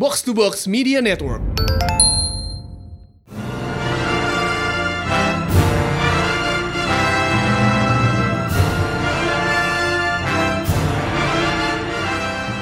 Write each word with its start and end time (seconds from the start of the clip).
Box 0.00 0.24
to 0.24 0.32
Box 0.32 0.64
Media 0.64 1.04
Network. 1.04 1.44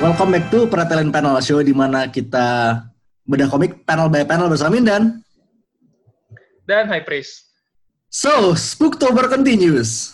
Welcome 0.03 0.35
back 0.35 0.51
to 0.51 0.67
Pretelin 0.67 1.15
Panel 1.15 1.39
Show 1.39 1.63
di 1.63 1.71
mana 1.71 2.11
kita 2.11 2.83
bedah 3.23 3.47
komik 3.47 3.87
panel 3.87 4.11
by 4.11 4.27
panel 4.27 4.51
bersama 4.51 4.75
Mindan. 4.75 5.23
Dan 6.67 6.91
High 6.91 7.07
Priest. 7.07 7.55
So, 8.11 8.59
Spooktober 8.59 9.31
continues. 9.31 10.11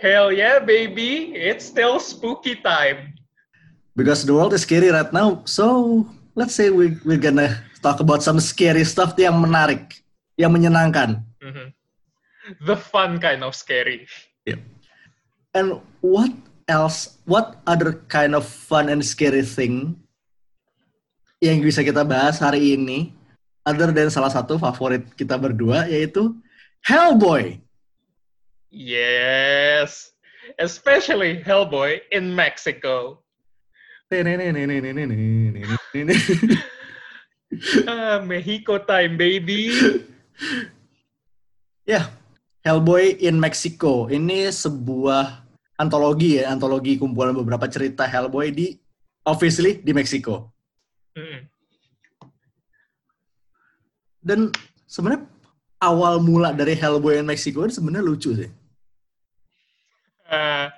Hell 0.00 0.32
yeah, 0.32 0.64
baby. 0.64 1.36
It's 1.36 1.68
still 1.68 2.00
spooky 2.00 2.56
time. 2.56 3.20
Because 3.92 4.24
the 4.24 4.32
world 4.32 4.56
is 4.56 4.64
scary 4.64 4.88
right 4.88 5.12
now, 5.12 5.44
so 5.44 6.08
let's 6.34 6.54
say 6.54 6.70
we, 6.70 6.96
we're 7.04 7.20
gonna 7.20 7.60
talk 7.82 8.00
about 8.00 8.22
some 8.22 8.40
scary 8.40 8.84
stuff 8.84 9.14
yang 9.18 9.38
menarik, 9.40 10.00
yang 10.36 10.52
menyenangkan. 10.52 11.22
Mhm. 11.42 11.72
The 12.66 12.76
fun 12.76 13.22
kind 13.22 13.46
of 13.46 13.54
scary. 13.54 14.06
And 15.52 15.84
what 16.00 16.32
else, 16.64 17.20
what 17.28 17.60
other 17.68 18.00
kind 18.08 18.32
of 18.32 18.48
fun 18.48 18.88
and 18.88 19.04
scary 19.04 19.44
thing 19.44 20.00
yang 21.44 21.60
bisa 21.60 21.84
kita 21.84 22.06
bahas 22.08 22.40
hari 22.40 22.72
ini, 22.78 23.12
other 23.66 23.92
than 23.92 24.08
salah 24.08 24.32
satu 24.32 24.56
favorit 24.56 25.04
kita 25.12 25.36
berdua, 25.36 25.86
yaitu 25.90 26.34
Hellboy. 26.82 27.62
Yes. 28.72 30.10
Especially 30.58 31.38
Hellboy 31.38 32.02
in 32.10 32.34
Mexico. 32.34 33.21
Ah, 37.88 38.20
Mexico 38.30 38.76
time, 38.84 39.16
baby. 39.16 39.72
Ya, 41.88 42.12
Hellboy 42.60 43.24
in 43.24 43.40
Mexico. 43.40 44.12
Ini 44.12 44.52
sebuah 44.52 45.42
antologi 45.80 46.38
ya, 46.38 46.52
antologi 46.52 47.00
kumpulan 47.00 47.32
beberapa 47.32 47.66
cerita 47.66 48.04
Hellboy 48.04 48.52
di 48.52 48.76
obviously 49.26 49.80
di 49.82 49.92
Meksiko. 49.96 50.52
Mm. 51.16 51.40
Dan 54.22 54.40
sebenarnya 54.86 55.26
awal 55.82 56.22
mula 56.22 56.54
dari 56.54 56.78
Hellboy 56.78 57.18
in 57.18 57.26
Mexico 57.26 57.66
ini 57.66 57.74
sebenarnya 57.74 58.06
lucu 58.06 58.30
sih. 58.38 58.50
Ah, 60.30 60.70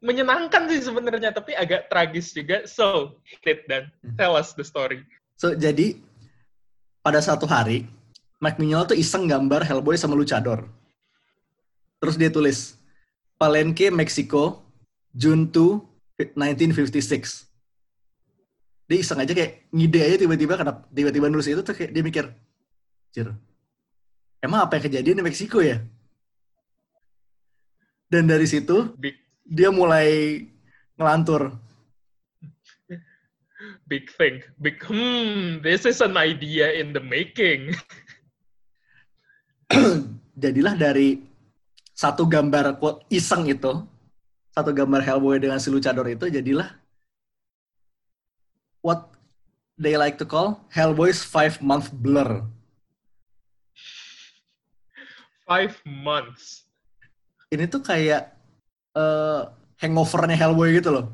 menyenangkan 0.00 0.68
sih 0.68 0.84
sebenarnya, 0.84 1.32
tapi 1.32 1.56
agak 1.56 1.88
tragis 1.88 2.32
juga. 2.32 2.64
So, 2.68 3.18
hit 3.44 3.64
dan 3.68 3.88
tell 4.20 4.36
us 4.36 4.52
the 4.52 4.64
story. 4.64 5.04
So, 5.36 5.56
jadi 5.56 6.00
pada 7.00 7.20
satu 7.20 7.44
hari 7.48 7.88
Mike 8.40 8.60
Mignola 8.60 8.88
tuh 8.92 8.98
iseng 8.98 9.24
gambar 9.28 9.64
Hellboy 9.64 9.96
sama 9.96 10.16
Luchador. 10.16 10.68
Terus 11.96 12.20
dia 12.20 12.28
tulis 12.28 12.76
Palenque, 13.40 13.88
Meksiko, 13.88 14.60
June 15.16 15.48
2, 15.48 16.36
1956. 16.36 17.48
Dia 18.86 18.98
iseng 19.02 19.18
aja 19.18 19.32
kayak 19.34 19.66
ngide 19.74 20.00
aja 20.00 20.16
tiba-tiba 20.20 20.54
kenapa 20.54 20.86
tiba-tiba 20.94 21.26
nulis 21.26 21.50
itu 21.50 21.58
tuh 21.64 21.74
kayak 21.74 21.90
dia 21.90 22.02
mikir, 22.06 22.24
Jir, 23.10 23.34
emang 24.38 24.62
apa 24.62 24.78
yang 24.78 24.84
kejadian 24.86 25.18
di 25.18 25.24
Meksiko 25.26 25.58
ya? 25.58 25.82
Dan 28.06 28.30
dari 28.30 28.46
situ 28.46 28.94
Big 28.94 29.25
dia 29.46 29.70
mulai 29.70 30.42
ngelantur. 30.98 31.54
big 33.86 34.10
thing. 34.18 34.42
Big 34.58 34.82
hmm, 34.82 35.62
this 35.62 35.86
is 35.86 36.02
an 36.02 36.18
idea 36.18 36.74
in 36.74 36.92
the 36.92 37.00
making. 37.02 37.74
Jadilah 40.42 40.74
dari 40.76 41.22
satu 41.96 42.28
gambar 42.28 42.76
quote 42.76 43.08
iseng 43.08 43.48
itu, 43.48 43.86
satu 44.52 44.70
gambar 44.74 45.00
Hellboy 45.00 45.40
dengan 45.40 45.56
si 45.56 45.72
Luchador 45.72 46.04
itu 46.12 46.28
jadilah 46.28 46.76
what 48.84 49.08
they 49.80 49.96
like 49.96 50.20
to 50.20 50.28
call 50.28 50.60
Hellboy's 50.68 51.24
five 51.24 51.56
month 51.64 51.88
blur. 51.88 52.44
Five 55.48 55.80
months. 55.88 56.68
Ini 57.48 57.64
tuh 57.70 57.80
kayak 57.80 58.35
eh, 58.96 59.40
hangovernya 59.84 60.36
Hellboy 60.40 60.80
gitu 60.80 60.90
loh. 60.96 61.06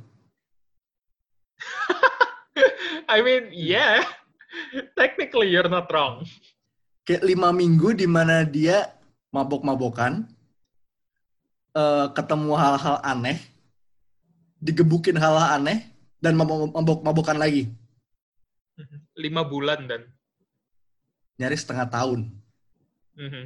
I 3.13 3.19
mean, 3.21 3.51
yeah. 3.51 4.07
Technically, 4.95 5.51
you're 5.51 5.69
not 5.69 5.91
wrong. 5.91 6.23
Kayak 7.03 7.27
lima 7.27 7.51
minggu 7.51 7.99
di 7.99 8.07
mana 8.07 8.47
dia 8.47 8.95
mabok-mabokan, 9.35 10.23
eh, 11.75 12.07
ketemu 12.15 12.53
hal-hal 12.55 13.03
aneh, 13.03 13.43
digebukin 14.63 15.19
hal-hal 15.19 15.59
aneh, 15.59 15.83
dan 16.23 16.39
mabok-mabokan 16.39 17.35
lagi. 17.35 17.67
Lima 19.19 19.43
bulan 19.43 19.91
dan. 19.91 20.07
Nyaris 21.37 21.67
setengah 21.67 21.91
tahun. 21.91 22.31
Mhm. 23.19 23.45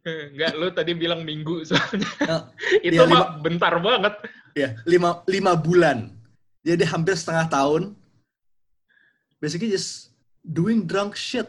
Enggak, 0.00 0.52
lu 0.56 0.68
tadi 0.72 0.96
bilang 0.96 1.20
minggu 1.28 1.60
soalnya. 1.68 2.08
Eh, 2.24 2.42
Itu 2.88 3.04
iya, 3.04 3.10
mah 3.10 3.36
bentar 3.44 3.76
banget. 3.84 4.14
Ya, 4.56 4.72
lima, 4.88 5.20
lima 5.28 5.52
bulan. 5.52 6.08
Jadi 6.64 6.84
hampir 6.88 7.16
setengah 7.16 7.52
tahun. 7.52 7.92
Basically 9.40 9.72
just 9.72 10.12
doing 10.40 10.88
drunk 10.88 11.16
shit. 11.16 11.48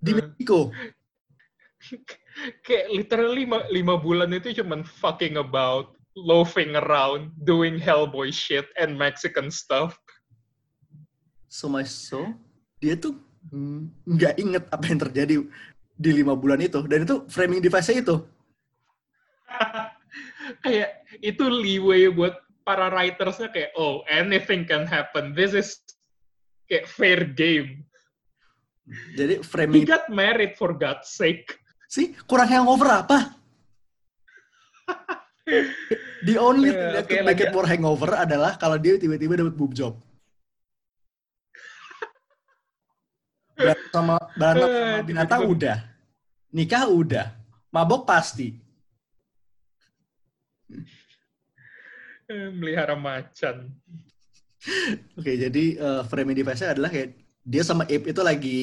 Di 0.00 0.12
Hmm. 0.16 0.20
Mexico. 0.24 0.72
Kayak 2.64 2.86
literally 2.92 3.44
lima, 3.44 3.64
lima 3.72 3.94
bulan 3.96 4.32
itu 4.32 4.52
cuman 4.60 4.84
fucking 4.84 5.40
about, 5.40 5.96
loafing 6.16 6.76
around, 6.76 7.32
doing 7.44 7.76
Hellboy 7.76 8.32
shit 8.32 8.68
and 8.80 8.96
Mexican 8.96 9.52
stuff. 9.52 9.96
So 11.48 11.68
much 11.72 11.88
so, 11.88 12.36
dia 12.80 12.96
tuh 13.00 13.16
mm, 13.48 13.88
nggak 14.04 14.34
inget 14.36 14.64
apa 14.68 14.84
yang 14.84 15.00
terjadi 15.00 15.34
di 15.96 16.10
lima 16.12 16.36
bulan 16.36 16.60
itu. 16.60 16.84
Dan 16.84 17.08
itu 17.08 17.24
framing 17.26 17.60
device-nya 17.64 18.04
itu. 18.04 18.16
kayak 20.64 20.90
itu 21.24 21.44
leeway 21.48 22.06
buat 22.12 22.38
para 22.62 22.90
writersnya 22.90 23.50
kayak 23.50 23.70
oh 23.78 24.02
anything 24.10 24.66
can 24.66 24.86
happen 24.86 25.34
this 25.34 25.54
is 25.54 25.78
kayak 26.70 26.86
fair 26.86 27.22
game 27.26 27.82
Jadi 29.18 29.42
he 29.42 29.46
framing... 29.46 29.82
got 29.82 30.06
married 30.06 30.54
for 30.54 30.70
God's 30.74 31.10
sake 31.10 31.58
Sih, 31.86 32.18
kurang 32.26 32.50
hangover 32.50 32.90
apa? 33.06 33.18
The 36.26 36.34
only 36.34 36.74
thing 36.74 36.90
Eh, 36.90 36.94
that 36.98 37.06
oke, 37.06 37.10
could 37.14 37.22
make 37.22 37.38
it 37.38 37.54
more 37.54 37.62
hangover 37.70 38.10
adalah 38.18 38.58
kalau 38.58 38.74
dia 38.74 38.98
tiba-tiba 38.98 39.38
dapat 39.38 39.54
boob 39.54 39.70
job. 39.70 39.94
Berantem 43.56 43.90
sama, 43.90 44.16
berantem 44.36 44.68
sama 44.68 44.96
Eh, 45.00 45.02
binatang 45.02 45.40
tiba-tiba. 45.42 45.56
udah. 45.56 45.78
Nikah 46.52 46.84
udah. 46.88 47.26
Mabok 47.72 48.02
pasti. 48.04 48.48
Eh, 52.26 52.50
melihara 52.50 52.98
macan 52.98 53.70
Oke, 55.14 55.38
jadi 55.38 55.78
uh, 55.78 56.02
framing 56.10 56.34
device-nya 56.34 56.74
adalah 56.74 56.90
kayak 56.90 57.14
dia 57.46 57.62
sama 57.62 57.86
Ape 57.86 58.10
itu 58.10 58.18
lagi 58.18 58.60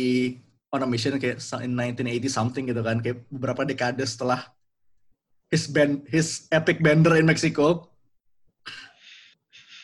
on 0.68 0.84
a 0.84 0.88
mission 0.90 1.16
kayak 1.16 1.40
in 1.64 1.72
1980 1.80 2.28
something 2.28 2.68
gitu 2.68 2.84
kan, 2.84 3.00
kayak 3.00 3.24
beberapa 3.32 3.64
dekade 3.64 4.04
setelah 4.04 4.52
his 5.48 5.64
band 5.72 6.04
his 6.12 6.44
epic 6.52 6.84
bender 6.84 7.16
in 7.16 7.24
Mexico. 7.24 7.88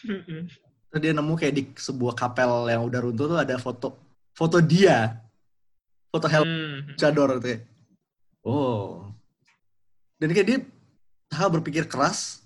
Mm-mm. 0.03 0.51
Terus 0.91 0.99
dia 0.99 1.15
nemu 1.15 1.33
kayak 1.39 1.53
di 1.55 1.63
sebuah 1.71 2.19
kapel 2.19 2.67
yang 2.67 2.83
udah 2.83 2.99
runtuh 2.99 3.31
tuh 3.31 3.39
ada 3.39 3.55
foto 3.55 3.95
foto 4.39 4.63
dia. 4.63 5.19
Foto 6.07 6.31
Hell 6.31 6.47
Hmm. 6.47 6.95
Luchador 6.95 7.43
tuh. 7.43 7.59
Oh. 8.47 9.11
Dan 10.15 10.31
kayak 10.31 10.47
dia 10.47 10.59
hal 11.35 11.51
berpikir 11.51 11.83
keras. 11.83 12.39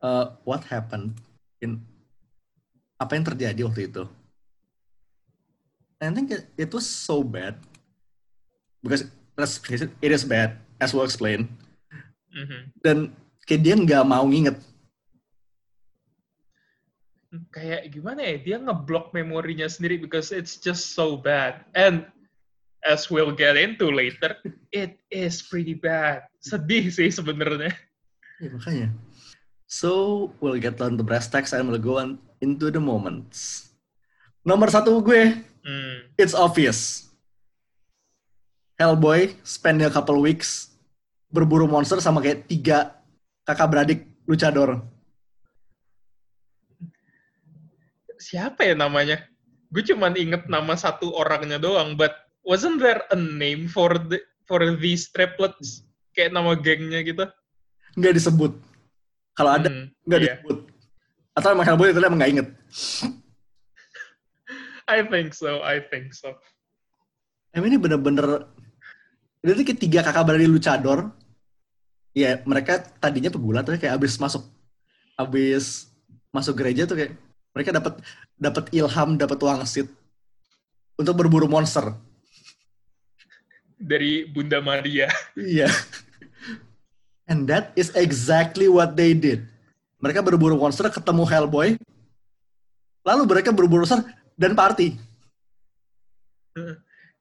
Uh, 0.00 0.32
what 0.48 0.64
happened 0.72 1.12
in 1.60 1.84
apa 2.96 3.16
yang 3.16 3.24
terjadi 3.28 3.60
waktu 3.68 3.92
itu? 3.92 4.04
I 6.00 6.12
think 6.12 6.32
it, 6.32 6.44
it 6.56 6.70
was 6.72 6.84
so 6.84 7.24
bad 7.24 7.56
because 8.84 9.08
let's 9.40 9.56
face 9.56 9.80
it, 9.84 9.92
it 10.04 10.12
is 10.12 10.24
bad 10.24 10.60
as 10.80 10.92
we'll 10.92 11.08
explain. 11.08 11.48
Mhm. 12.32 12.60
Dan 12.84 12.96
kayak 13.48 13.60
dia 13.64 13.74
nggak 13.76 14.04
mau 14.04 14.24
nginget. 14.28 14.60
Kayak 17.50 17.90
gimana 17.90 18.20
ya 18.22 18.36
dia 18.38 18.56
ngeblok 18.58 19.12
memorinya 19.12 19.66
sendiri 19.66 19.96
because 20.00 20.30
it's 20.30 20.56
just 20.56 20.92
so 20.96 21.16
bad 21.18 21.64
and 21.76 22.04
as 22.84 23.10
we'll 23.10 23.34
get 23.34 23.58
into 23.58 23.90
later 23.90 24.38
it 24.70 24.96
is 25.10 25.42
pretty 25.42 25.74
bad 25.74 26.24
sedih 26.40 26.86
sih 26.88 27.10
sebenarnya 27.10 27.74
Ya, 28.36 28.52
makanya. 28.52 28.88
So, 29.64 29.90
we'll 30.44 30.60
get 30.60 30.76
on 30.84 31.00
the 31.00 31.04
brass 31.04 31.24
tacks 31.24 31.56
and 31.56 31.72
we'll 31.72 31.80
go 31.80 31.96
on 31.96 32.20
into 32.44 32.68
the 32.68 32.76
moments. 32.76 33.72
Nomor 34.44 34.68
satu 34.68 35.00
gue, 35.00 35.40
Hmm. 35.64 36.12
it's 36.20 36.36
obvious. 36.36 37.08
Hellboy 38.76 39.34
spend 39.40 39.80
a 39.80 39.88
couple 39.88 40.20
weeks 40.20 40.76
berburu 41.32 41.64
monster 41.66 41.96
sama 41.98 42.20
kayak 42.20 42.44
tiga 42.44 43.00
kakak 43.42 43.68
beradik 43.72 44.00
luchador. 44.28 44.84
Siapa 48.16 48.64
ya 48.64 48.74
namanya? 48.74 49.20
Gue 49.70 49.82
cuman 49.82 50.14
inget 50.16 50.46
nama 50.46 50.78
satu 50.78 51.12
orangnya 51.12 51.60
doang, 51.60 51.98
but 51.98 52.14
wasn't 52.46 52.78
there 52.78 53.02
a 53.12 53.18
name 53.18 53.66
for 53.66 53.98
the 53.98 54.22
for 54.46 54.62
these 54.78 55.10
triplets? 55.10 55.84
Kayak 56.16 56.32
nama 56.32 56.56
gengnya 56.56 57.04
gitu. 57.04 57.26
Nggak 57.98 58.14
disebut. 58.16 58.52
Kalau 59.36 59.50
ada, 59.52 59.68
Hmm, 59.68 59.92
nggak 60.08 60.20
iya. 60.22 60.40
disebut. 60.40 60.58
Atau 61.36 61.52
emang 61.52 61.66
Hellboy 61.68 61.92
itu 61.92 62.00
emang 62.00 62.16
nggak 62.16 62.32
inget. 62.32 62.48
I 64.88 65.02
think 65.04 65.34
so, 65.34 65.60
I 65.60 65.82
think 65.82 66.14
so. 66.14 66.32
Emang 67.52 67.74
ini 67.74 67.78
bener-bener 67.80 68.48
itu 69.44 69.52
tuh 69.52 69.64
kayak 69.66 69.80
tiga 69.82 70.00
kakak 70.06 70.24
beradik 70.24 70.48
luchador. 70.48 71.12
Ya 72.16 72.40
mereka 72.48 72.80
tadinya 72.96 73.28
pegulat 73.28 73.68
tapi 73.68 73.76
kayak 73.76 74.00
abis 74.00 74.16
masuk 74.16 74.48
abis 75.20 75.92
masuk 76.32 76.56
gereja 76.56 76.88
tuh 76.88 76.96
kayak 76.96 77.12
mereka 77.56 77.72
dapat 77.72 78.04
dapat 78.36 78.64
ilham, 78.76 79.16
dapat 79.16 79.40
wangsit 79.40 79.88
untuk 81.00 81.16
berburu 81.16 81.48
monster. 81.48 81.96
Dari 83.80 84.28
Bunda 84.28 84.60
Maria. 84.60 85.08
Iya. 85.32 85.72
And 87.24 87.48
that 87.48 87.72
is 87.72 87.96
exactly 87.96 88.68
what 88.68 88.92
they 88.92 89.16
did. 89.16 89.48
Mereka 90.04 90.20
berburu 90.20 90.60
monster, 90.60 90.92
ketemu 90.92 91.24
Hellboy, 91.24 91.80
lalu 93.00 93.22
mereka 93.24 93.56
berburu 93.56 93.88
monster 93.88 94.04
dan 94.36 94.52
party. 94.52 95.00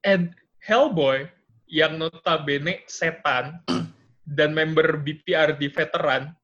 And 0.04 0.36
Hellboy 0.60 1.32
yang 1.72 1.96
notabene 1.96 2.84
setan 2.92 3.64
dan 4.38 4.52
member 4.52 5.00
BPRD 5.00 5.72
veteran, 5.72 6.36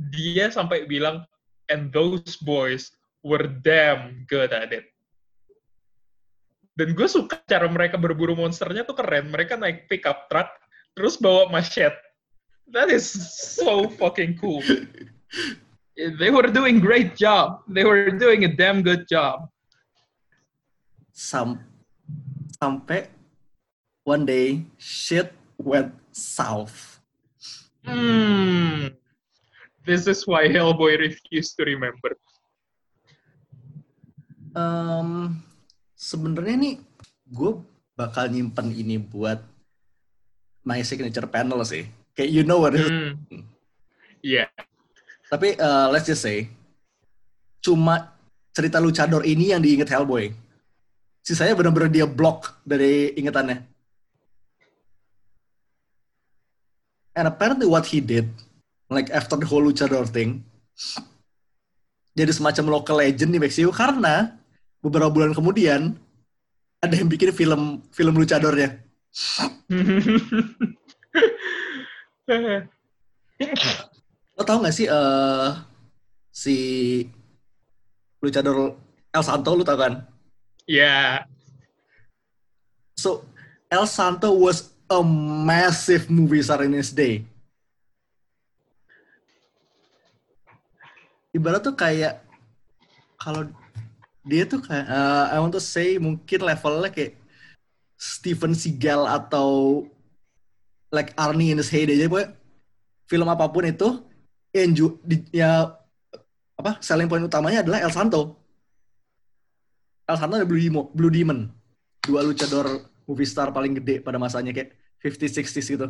dia 0.00 0.48
sampai 0.48 0.88
bilang, 0.88 1.28
and 1.68 1.92
those 1.92 2.40
boys 2.40 2.88
were 3.24 3.48
damn 3.48 4.28
good 4.28 4.52
at 4.52 4.70
it. 4.70 4.86
Dan 6.76 6.92
gue 6.92 7.08
suka 7.08 7.40
cara 7.48 7.64
mereka 7.66 7.96
berburu 7.96 8.36
monsternya 8.36 8.84
tuh 8.84 8.94
keren. 8.94 9.32
Mereka 9.32 9.56
naik 9.56 9.88
pickup 9.88 10.28
truck, 10.28 10.52
terus 10.92 11.16
bawa 11.16 11.48
machete. 11.48 11.96
That 12.68 12.92
is 12.92 13.08
so 13.56 13.88
fucking 13.88 14.36
cool. 14.36 14.60
They 15.94 16.30
were 16.34 16.50
doing 16.50 16.82
great 16.82 17.14
job. 17.14 17.62
They 17.70 17.86
were 17.86 18.10
doing 18.10 18.42
a 18.42 18.50
damn 18.50 18.82
good 18.82 19.06
job. 19.06 19.46
Sam- 21.14 21.62
sampai 22.58 23.06
one 24.02 24.26
day 24.26 24.66
shit 24.74 25.30
went 25.54 25.94
south. 26.10 26.98
Hmm. 27.86 28.90
This 29.86 30.10
is 30.10 30.26
why 30.26 30.50
Hellboy 30.50 30.98
refused 30.98 31.54
to 31.60 31.62
remember. 31.62 32.18
Em, 34.54 35.10
Sebenarnya 35.94 36.56
nih 36.58 36.74
gue 37.30 37.52
bakal 37.94 38.28
nyimpen 38.28 38.74
ini 38.74 38.98
buat 38.98 39.40
my 40.66 40.82
signature 40.82 41.24
panel 41.30 41.62
sih. 41.62 41.86
Kayak 42.12 42.30
you 42.30 42.42
know 42.42 42.60
what 42.60 42.74
it 42.74 42.82
is. 42.82 42.90
Hmm. 42.90 43.14
Yeah. 44.20 44.50
Tapi 45.30 45.56
uh, 45.56 45.88
let's 45.88 46.04
just 46.04 46.22
say, 46.22 46.50
cuma 47.64 48.12
cerita 48.52 48.78
luchador 48.82 49.24
ini 49.24 49.54
yang 49.54 49.64
diinget 49.64 49.88
Hellboy. 49.88 50.34
Sisanya 51.24 51.56
benar-benar 51.56 51.88
dia 51.88 52.04
block 52.04 52.60
dari 52.68 53.16
ingetannya. 53.16 53.64
And 57.14 57.30
apparently 57.30 57.64
what 57.64 57.86
he 57.88 58.02
did, 58.02 58.28
like 58.90 59.08
after 59.08 59.38
the 59.38 59.46
whole 59.46 59.62
luchador 59.62 60.04
thing, 60.04 60.42
jadi 62.12 62.28
semacam 62.34 62.82
local 62.82 63.00
legend 63.00 63.30
di 63.32 63.40
Meksiko 63.40 63.72
karena 63.72 64.43
beberapa 64.84 65.08
bulan 65.08 65.32
kemudian 65.32 65.96
ada 66.84 66.92
yang 66.92 67.08
bikin 67.08 67.32
film 67.32 67.80
film 67.88 68.20
luchadornya. 68.20 68.84
Lo 74.36 74.42
tau 74.44 74.60
gak 74.60 74.76
sih 74.76 74.84
eh 74.84 75.50
si 76.28 76.56
luchador 78.20 78.76
El 79.14 79.24
Santo 79.24 79.56
lu 79.56 79.64
tau 79.64 79.80
kan? 79.80 80.04
yeah. 80.68 81.24
So 83.00 83.24
El 83.72 83.88
Santo 83.88 84.36
was 84.36 84.74
a 84.90 85.00
massive 85.00 86.12
movie 86.12 86.44
star 86.44 86.60
in 86.66 86.76
his 86.76 86.92
day. 86.92 87.24
Ibarat 91.34 91.66
tuh 91.66 91.74
kayak 91.74 92.22
kalau 93.18 93.50
dia 94.24 94.48
tuh 94.48 94.64
kayak 94.64 94.86
eh, 94.88 95.24
I 95.32 95.38
want 95.38 95.52
to 95.52 95.60
say 95.60 96.00
mungkin 96.00 96.40
levelnya 96.42 96.88
kayak 96.88 97.20
Steven 97.94 98.56
Seagal 98.56 99.04
atau 99.04 99.84
like 100.88 101.12
Arnie 101.16 101.52
in 101.52 101.60
his 101.60 101.68
heyday. 101.68 101.96
Jadi 101.96 102.08
pokoknya 102.08 102.30
film 103.04 103.28
apa 103.28 103.44
pun 103.48 103.64
itu 103.68 103.88
yang 104.54 104.70
ya 105.34 105.76
apa 106.54 106.78
selling 106.80 107.10
point 107.10 107.24
utamanya 107.26 107.60
adalah 107.60 107.82
El 107.84 107.92
Santo. 107.92 108.38
El 110.04 110.16
Santo 110.20 110.36
dan 110.36 110.48
Blue, 110.48 110.60
Demo- 110.60 110.90
Blue 110.92 111.12
Demon. 111.12 111.48
Dua 112.04 112.20
luchador 112.20 112.84
movie 113.08 113.28
star 113.28 113.52
paling 113.52 113.76
gede 113.80 114.04
pada 114.04 114.20
masanya 114.20 114.52
kayak 114.52 114.76
50 115.00 115.40
60s 115.44 115.68
gitu. 115.68 115.86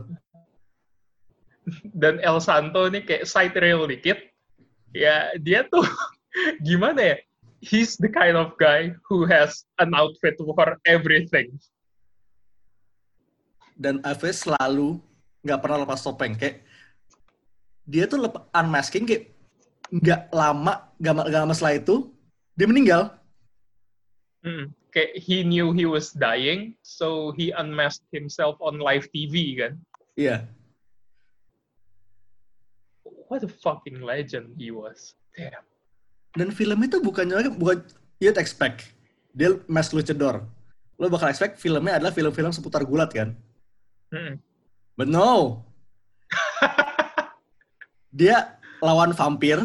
Dan 1.95 2.19
El 2.23 2.39
Santo 2.43 2.87
ini 2.87 3.03
kayak 3.03 3.27
side 3.27 3.57
rail 3.59 3.87
dikit. 3.87 4.19
Ya, 4.95 5.35
dia 5.39 5.67
tuh 5.67 5.83
gimana 6.67 7.15
ya? 7.15 7.17
He's 7.65 7.97
the 7.97 8.13
kind 8.13 8.37
of 8.37 8.53
guy 8.61 8.93
who 9.09 9.25
has 9.25 9.65
an 9.81 9.97
outfit 9.97 10.37
for 10.37 10.77
everything. 10.85 11.57
Dan 13.73 14.05
Alves 14.05 14.45
selalu 14.45 15.01
nggak 15.41 15.61
pernah 15.61 15.83
lepas 15.83 16.05
topeng 16.05 16.37
kayak 16.37 16.61
dia 17.85 18.05
tuh 18.09 18.21
lepas 18.21 18.49
unmasking 18.53 19.05
kayak 19.05 19.33
nggak 19.93 20.33
lama 20.33 20.89
nggak 20.97 21.15
lama 21.29 21.53
setelah 21.53 21.77
itu 21.77 22.09
dia 22.57 22.65
meninggal 22.65 23.13
Hmm. 24.45 24.77
Kayak 24.93 25.17
he 25.17 25.41
knew 25.41 25.73
he 25.73 25.89
was 25.89 26.13
dying, 26.13 26.77
so 26.85 27.33
he 27.33 27.51
unmasked 27.57 28.07
himself 28.13 28.61
on 28.61 28.77
live 28.77 29.09
TV 29.11 29.57
kan. 29.57 29.81
iya 30.15 30.45
What 33.27 33.41
a 33.41 33.49
fucking 33.49 34.05
legend 34.05 34.53
he 34.61 34.69
was. 34.69 35.17
Damn. 35.33 35.65
Dan 36.35 36.51
film 36.51 36.79
itu 36.83 36.99
bukannya 36.99 37.55
bukan 37.55 37.83
you'd 38.19 38.39
expect. 38.39 38.91
Dia 39.35 39.59
mask 39.67 39.95
luchador 39.95 40.47
lo 40.99 41.11
bakal 41.11 41.31
expect 41.31 41.59
filmnya 41.59 41.99
adalah 41.99 42.15
film-film 42.15 42.55
seputar 42.55 42.87
gulat 42.87 43.11
kan? 43.11 43.35
Hmm. 44.15 44.39
but 44.95 45.11
no. 45.11 45.63
Dia 48.15 48.63
lawan 48.79 49.11
vampir. 49.11 49.59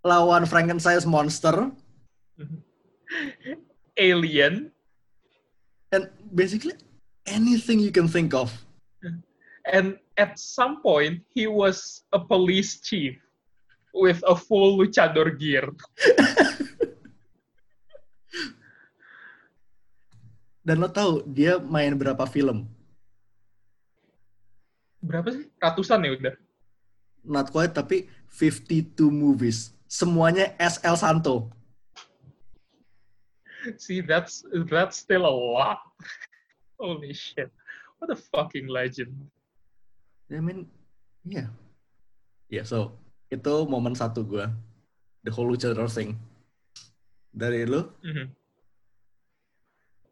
Lawan 0.00 0.48
Frankenstein's 0.48 1.04
monster. 1.04 1.68
Alien. 4.00 4.72
And 5.92 6.08
basically 6.32 6.72
anything 7.28 7.84
you 7.84 7.92
can 7.92 8.08
think 8.08 8.32
of. 8.32 8.48
And 9.68 10.00
at 10.16 10.38
some 10.40 10.80
point 10.80 11.20
he 11.36 11.44
was 11.50 12.06
a 12.16 12.22
police 12.22 12.80
chief 12.80 13.20
with 13.96 14.20
a 14.28 14.36
full 14.36 14.76
luchador 14.76 15.32
gear. 15.40 15.72
dan 20.66 20.82
lo 20.82 20.90
tahu 20.90 21.22
dia 21.30 21.62
main 21.62 21.94
berapa 21.94 22.26
film 22.26 22.66
Berapa 25.06 25.30
sih? 25.30 25.46
Ratusan 25.62 26.02
ya 26.02 26.10
udah. 26.18 26.34
not 27.22 27.54
quite 27.54 27.70
tapi 27.70 28.10
52 28.34 29.06
movies 29.06 29.70
semuanya 29.86 30.50
SL 30.58 30.98
Santo 30.98 31.34
See, 33.82 33.98
that's 33.98 34.46
that's 34.70 34.94
still 34.94 35.26
a 35.26 35.34
lot. 35.34 35.82
Holy 36.78 37.10
shit. 37.10 37.50
What 37.98 38.14
a 38.14 38.18
fucking 38.30 38.70
legend. 38.70 39.10
I 40.30 40.38
mean 40.38 40.70
yeah 41.26 41.50
yeah 42.46 42.62
so 42.62 42.94
itu 43.26 43.54
momen 43.66 43.92
satu 43.92 44.22
gue 44.22 44.46
the 45.22 45.32
whole 45.34 45.50
luchador 45.50 45.90
thing 45.90 46.14
dari 47.30 47.66
lu 47.66 47.90
Mhm. 48.02 48.26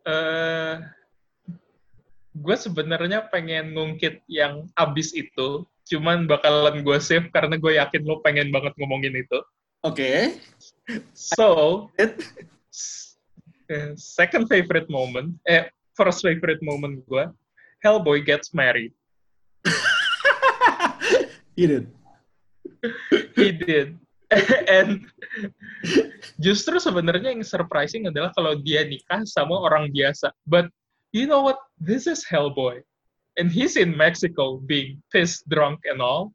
Eh, 0.04 0.74
gue 2.36 2.56
sebenarnya 2.60 3.24
pengen 3.32 3.72
ngungkit 3.72 4.20
yang 4.28 4.68
abis 4.76 5.16
itu, 5.16 5.64
cuman 5.88 6.28
bakalan 6.28 6.84
gue 6.84 6.98
save 7.00 7.32
karena 7.32 7.56
gue 7.56 7.80
yakin 7.80 8.04
lo 8.04 8.20
pengen 8.20 8.52
banget 8.52 8.76
ngomongin 8.76 9.16
itu. 9.16 9.40
oke 9.80 10.36
So, 11.16 11.88
It- 11.96 12.20
s- 12.68 13.16
Eh, 13.64 13.96
second 13.96 14.44
favorite 14.44 14.92
moment, 14.92 15.40
eh 15.48 15.72
first 15.96 16.20
favorite 16.20 16.60
moment 16.60 17.00
gue, 17.08 17.24
Hellboy 17.80 18.20
gets 18.20 18.52
married. 18.52 18.92
He 21.56 21.64
did. 21.64 21.88
He 23.36 23.52
did. 23.52 23.98
And 24.68 25.06
justru 26.40 26.80
sebenarnya 26.80 27.36
yang 27.36 27.44
surprising 27.46 28.08
adalah 28.08 28.32
kalau 28.34 28.58
dia 28.58 28.82
nikah 28.86 29.22
sama 29.28 29.54
orang 29.56 29.92
biasa. 29.92 30.32
But 30.48 30.70
you 31.14 31.28
know 31.28 31.44
what? 31.44 31.60
This 31.78 32.08
is 32.08 32.24
Hellboy. 32.26 32.82
And 33.34 33.50
he's 33.50 33.74
in 33.74 33.98
Mexico 33.98 34.62
being 34.62 35.02
pissed 35.10 35.46
drunk 35.50 35.82
and 35.90 35.98
all. 35.98 36.30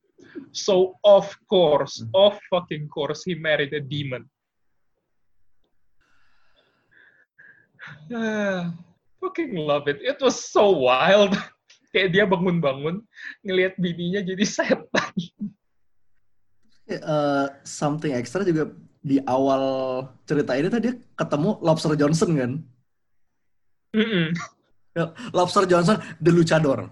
So 0.52 1.00
of 1.08 1.32
course, 1.48 2.04
of 2.12 2.36
fucking 2.52 2.92
course, 2.92 3.24
he 3.24 3.40
married 3.40 3.72
a 3.72 3.80
demon. 3.80 4.28
Fucking 9.20 9.56
love 9.56 9.88
it. 9.88 10.00
It 10.02 10.20
was 10.20 10.40
so 10.40 10.72
wild. 10.72 11.36
Kayak 11.96 12.14
dia 12.14 12.26
bangun-bangun, 12.30 13.02
ngelihat 13.42 13.74
bininya 13.82 14.22
jadi 14.22 14.46
setan. 14.46 15.14
Eh, 16.90 17.46
something 17.62 18.18
extra 18.18 18.42
juga 18.42 18.74
di 18.98 19.22
awal 19.30 19.62
cerita 20.26 20.58
ini 20.58 20.74
tadi 20.74 20.90
ketemu 21.14 21.62
Lobster 21.62 21.94
Johnson 21.94 22.34
kan. 22.34 22.52
Mm-mm. 23.94 24.34
Lobster 25.30 25.70
Johnson, 25.70 26.02
The 26.18 26.34
Luchador. 26.34 26.90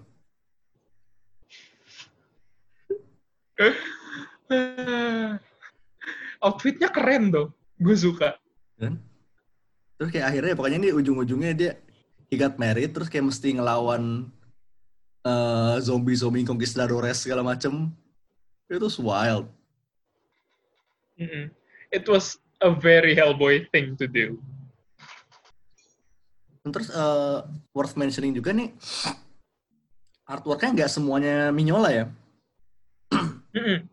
Outfitnya 6.46 6.94
keren 6.94 7.34
tuh. 7.34 7.50
Gue 7.82 7.98
suka. 7.98 8.38
kan? 8.78 9.02
Terus 9.98 10.14
kayak 10.14 10.30
akhirnya 10.30 10.54
pokoknya 10.54 10.78
ini 10.78 10.94
ujung-ujungnya 10.94 11.52
dia 11.58 11.74
he 12.30 12.38
got 12.38 12.54
married 12.54 12.94
terus 12.94 13.10
kayak 13.10 13.34
mesti 13.34 13.58
ngelawan 13.58 14.30
eh, 15.26 15.76
zombie-zombie 15.82 16.46
conquistadores 16.46 17.26
segala 17.26 17.42
macem. 17.42 17.90
Itu 18.70 18.86
wild. 19.02 19.57
Mm-mm. 21.18 21.50
It 21.90 22.06
was 22.06 22.38
a 22.62 22.70
very 22.70 23.12
Hellboy 23.18 23.66
thing 23.74 23.98
to 23.98 24.06
do. 24.06 24.38
Terus 26.68 26.92
eh, 26.92 27.38
worth 27.72 27.96
mentioning 27.96 28.36
juga 28.36 28.52
nih 28.52 28.76
artworknya 30.28 30.84
nggak 30.84 30.92
semuanya 30.92 31.48
Mignola 31.48 31.90
ya. 31.90 32.04
Mm-mm. 33.56 33.88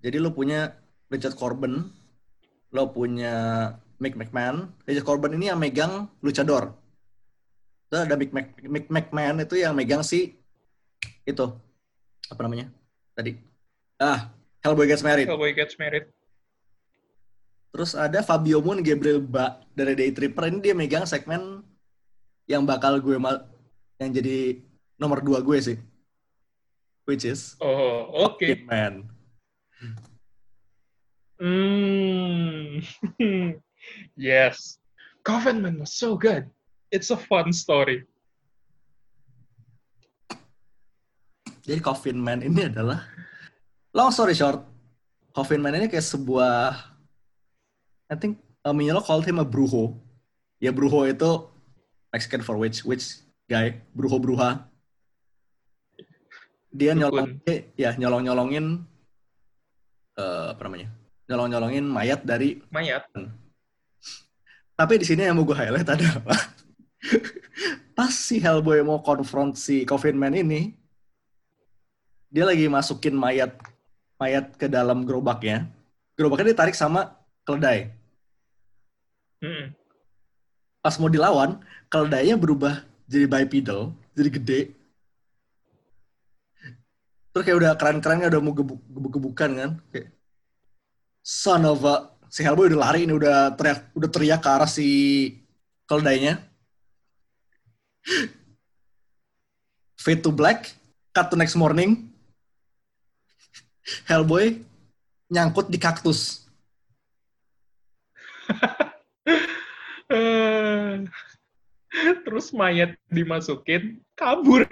Jadi 0.00 0.16
lo 0.16 0.32
punya 0.32 0.72
Richard 1.12 1.36
Corbin, 1.36 1.92
lo 2.72 2.84
punya 2.88 3.34
Mick 4.00 4.16
McMahon. 4.16 4.72
Richard 4.88 5.04
Corbin 5.04 5.36
ini 5.36 5.52
yang 5.52 5.60
megang 5.60 6.08
Luchador. 6.24 6.72
Terus 7.92 8.08
ada 8.08 8.16
Mick, 8.16 8.32
Mc- 8.32 8.64
Mick 8.64 8.86
McMahon 8.88 9.44
itu 9.44 9.60
yang 9.60 9.76
megang 9.76 10.00
si 10.00 10.34
itu 11.28 11.46
apa 12.32 12.40
namanya 12.40 12.72
tadi? 13.12 13.36
Ah, 14.00 14.32
Hellboy 14.64 14.88
Gets 14.88 15.04
Married. 15.04 15.28
Hellboy 15.28 15.52
gets 15.52 15.76
married. 15.76 16.08
Terus 17.74 17.90
ada 17.98 18.22
Fabio 18.22 18.62
Moon, 18.62 18.78
Gabriel 18.86 19.18
Ba 19.18 19.58
dari 19.74 19.98
Day 19.98 20.14
Tripper. 20.14 20.46
Ini 20.46 20.62
dia 20.62 20.78
megang 20.78 21.02
segmen 21.10 21.58
yang 22.46 22.62
bakal 22.62 23.02
gue 23.02 23.18
ma- 23.18 23.50
yang 23.98 24.14
jadi 24.14 24.62
nomor 24.94 25.18
dua 25.18 25.42
gue 25.42 25.58
sih. 25.58 25.78
Which 27.02 27.26
is 27.26 27.58
Oh, 27.58 28.30
oke. 28.30 28.46
Hitman. 28.46 29.10
Mm. 31.42 32.78
yes. 34.14 34.78
Coffin 35.26 35.58
Man 35.58 35.82
was 35.82 35.98
so 35.98 36.14
good. 36.14 36.46
It's 36.94 37.10
a 37.10 37.18
fun 37.18 37.50
story. 37.50 38.06
Jadi 41.66 41.82
Coffin 41.82 42.22
Man 42.22 42.38
ini 42.38 42.70
adalah 42.70 43.02
long 43.90 44.14
story 44.14 44.38
short, 44.38 44.62
Coffin 45.34 45.58
Man 45.58 45.74
ini 45.74 45.90
kayak 45.90 46.06
sebuah 46.06 46.93
I 48.08 48.16
think 48.16 48.40
uh, 48.64 48.72
Mignola 48.72 49.00
called 49.00 49.24
him 49.24 49.40
a 49.40 49.46
brujo. 49.46 49.96
Ya 50.60 50.72
brujo 50.72 51.08
itu 51.08 51.48
Mexican 52.12 52.44
for 52.44 52.56
witch, 52.60 52.84
witch 52.84 53.24
guy, 53.48 53.80
brujo 53.96 54.20
bruja. 54.20 54.68
Dia 56.74 56.90
nyolong 56.92 57.38
ya 57.78 57.94
nyolong-nyolongin 57.94 58.82
eh, 60.18 60.46
apa 60.50 60.60
namanya? 60.66 60.90
Nyolong-nyolongin 61.30 61.84
mayat 61.86 62.20
dari 62.26 62.60
Mayat. 62.68 63.06
tapi 64.74 64.98
di 64.98 65.06
sini 65.06 65.22
yang 65.22 65.38
mau 65.38 65.46
gue 65.46 65.54
highlight 65.54 65.86
adalah 65.86 66.18
pas 67.98 68.10
si 68.10 68.42
Hellboy 68.42 68.82
mau 68.82 68.98
konfront 69.06 69.54
si 69.54 69.86
Coffin 69.86 70.18
Man 70.18 70.34
ini, 70.34 70.74
dia 72.26 72.42
lagi 72.42 72.66
masukin 72.66 73.14
mayat 73.14 73.54
mayat 74.18 74.58
ke 74.58 74.66
dalam 74.66 75.06
gerobaknya. 75.06 75.70
Gerobaknya 76.18 76.50
ditarik 76.50 76.74
sama 76.74 77.14
keledai. 77.44 77.92
Mm-mm. 79.44 79.76
Pas 80.80 80.96
mau 81.00 81.08
dilawan, 81.08 81.60
keledainya 81.88 82.36
berubah 82.36 82.84
jadi 83.04 83.28
bipedal, 83.28 83.92
jadi 84.16 84.30
gede. 84.32 84.60
Terus 87.32 87.42
kayak 87.44 87.58
udah 87.60 87.72
keren-kerennya 87.76 88.28
udah 88.32 88.40
mau 88.40 88.54
gebuk- 88.56 88.84
gebuk-gebukan 88.88 89.50
kan. 89.54 89.70
Kayak, 89.92 90.08
son 91.20 91.64
of 91.68 91.84
a... 91.84 92.12
Si 92.34 92.42
Hellboy 92.42 92.66
udah 92.66 92.90
lari 92.90 93.06
ini, 93.06 93.14
udah 93.14 93.54
teriak, 93.54 93.94
udah 93.94 94.10
teriak 94.10 94.42
ke 94.42 94.48
arah 94.50 94.66
si 94.66 94.88
keledainya. 95.86 96.42
Fade 99.94 100.18
to 100.18 100.34
black, 100.34 100.74
cut 101.14 101.30
to 101.30 101.38
next 101.38 101.54
morning. 101.54 102.10
Hellboy 104.10 104.66
nyangkut 105.30 105.70
di 105.70 105.78
kaktus. 105.78 106.42
Eh, 110.03 110.03
Terus 112.24 112.50
mayat 112.50 112.98
dimasukin, 113.10 114.02
kabur. 114.18 114.66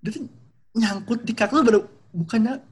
Dia 0.00 0.10
tuh 0.14 0.30
nyangkut 0.78 1.26
di 1.26 1.34
kaktus 1.34 1.64
baru 1.66 1.84
bukannya 2.14 2.62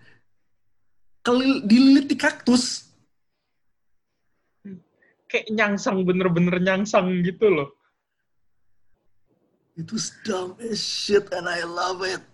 kelil, 1.26 1.60
dililit 1.66 2.06
di 2.06 2.16
kaktus. 2.16 2.86
Kayak 5.26 5.50
nyangsang, 5.50 6.06
bener-bener 6.06 6.62
nyangsang 6.62 7.10
gitu 7.26 7.50
loh. 7.50 7.68
It 9.76 9.92
was 9.92 10.14
dumb 10.24 10.56
as 10.62 10.80
shit 10.80 11.28
and 11.36 11.44
I 11.50 11.66
love 11.68 12.00
it. 12.06 12.24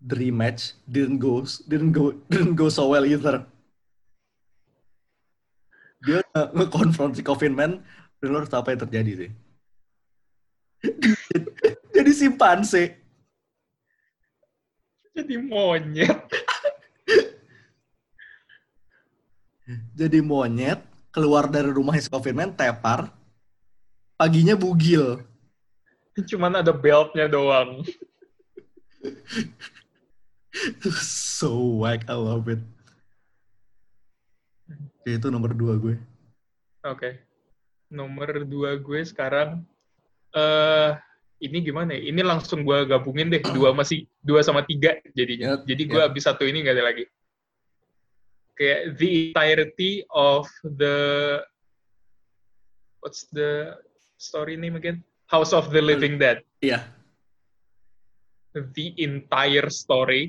The 0.00 0.16
rematch 0.16 0.72
didn't 0.88 1.20
go 1.20 1.44
didn't 1.68 1.92
go 1.92 2.16
didn't 2.32 2.56
go 2.56 2.72
so 2.72 2.88
well 2.88 3.04
either. 3.04 3.44
Dia 6.00 6.24
nge- 6.32 6.50
nge-confront 6.56 7.12
si 7.12 7.22
Coffin 7.24 7.52
Man, 7.52 7.84
dan 8.20 8.28
lo 8.32 8.40
harus 8.40 8.48
tahu 8.48 8.64
apa 8.64 8.72
yang 8.72 8.82
terjadi 8.88 9.12
sih. 9.26 9.30
Jadi 11.96 12.12
simpanse. 12.16 12.96
Jadi 15.12 15.36
monyet. 15.36 16.18
Jadi 19.92 20.18
monyet 20.24 20.80
keluar 21.12 21.46
dari 21.52 21.68
rumah 21.68 21.94
si 22.00 22.08
Coffin 22.08 22.36
Man, 22.36 22.56
tepar. 22.56 23.12
Paginya 24.16 24.56
bugil. 24.56 25.20
Cuman 26.16 26.60
ada 26.60 26.72
beltnya 26.72 27.28
doang. 27.28 27.84
So 31.00 31.78
whack, 31.78 32.10
I 32.10 32.18
love 32.18 32.50
it. 32.50 32.58
Ya, 35.08 35.16
itu 35.16 35.28
nomor 35.32 35.56
dua 35.56 35.80
gue. 35.80 35.96
Oke. 36.84 37.20
Nomor 37.90 38.44
dua 38.46 38.76
gue 38.78 39.00
sekarang 39.02 39.64
eh 40.36 40.92
ini 41.40 41.58
gimana 41.64 41.96
ya? 41.96 42.12
Ini 42.12 42.20
langsung 42.20 42.62
gue 42.62 42.84
gabungin 42.84 43.32
deh 43.32 43.40
dua 43.56 43.72
masih 43.72 44.04
dua 44.20 44.44
sama 44.44 44.60
tiga 44.62 45.00
jadinya. 45.16 45.56
Yep, 45.56 45.60
Jadi 45.64 45.82
gue 45.88 46.00
yep. 46.00 46.06
habis 46.12 46.24
satu 46.28 46.44
ini 46.44 46.60
nggak 46.60 46.76
ada 46.76 46.84
lagi. 46.84 47.04
Kayak 48.60 48.80
the 49.00 49.08
entirety 49.32 49.92
of 50.12 50.44
the 50.60 50.96
what's 53.00 53.24
the 53.32 53.80
story 54.20 54.60
name 54.60 54.76
again? 54.76 55.00
House 55.32 55.56
of 55.56 55.72
the 55.72 55.80
Living 55.80 56.20
Dead. 56.20 56.44
Iya. 56.60 56.84
The 58.52 58.92
entire 59.00 59.72
story. 59.72 60.28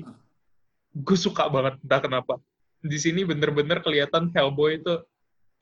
Gue 0.96 1.18
suka 1.20 1.52
banget 1.52 1.76
entah 1.84 2.00
kenapa. 2.00 2.34
Di 2.82 2.98
sini 2.98 3.22
bener-bener 3.22 3.78
kelihatan 3.78 4.34
Hellboy 4.34 4.82
itu 4.82 4.98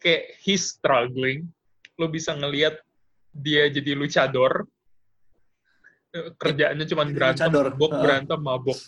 kayak 0.00 0.40
he's 0.40 0.72
struggling. 0.72 1.44
Lo 2.00 2.08
bisa 2.08 2.32
ngelihat 2.32 2.80
dia 3.30 3.68
jadi 3.68 3.92
luchador. 3.92 4.64
Eh, 6.10 6.32
Kerjaannya 6.34 6.88
cuma 6.88 7.04
berantem, 7.06 7.52
mabok, 7.52 7.92
berantem, 7.92 8.40
mabok. 8.40 8.80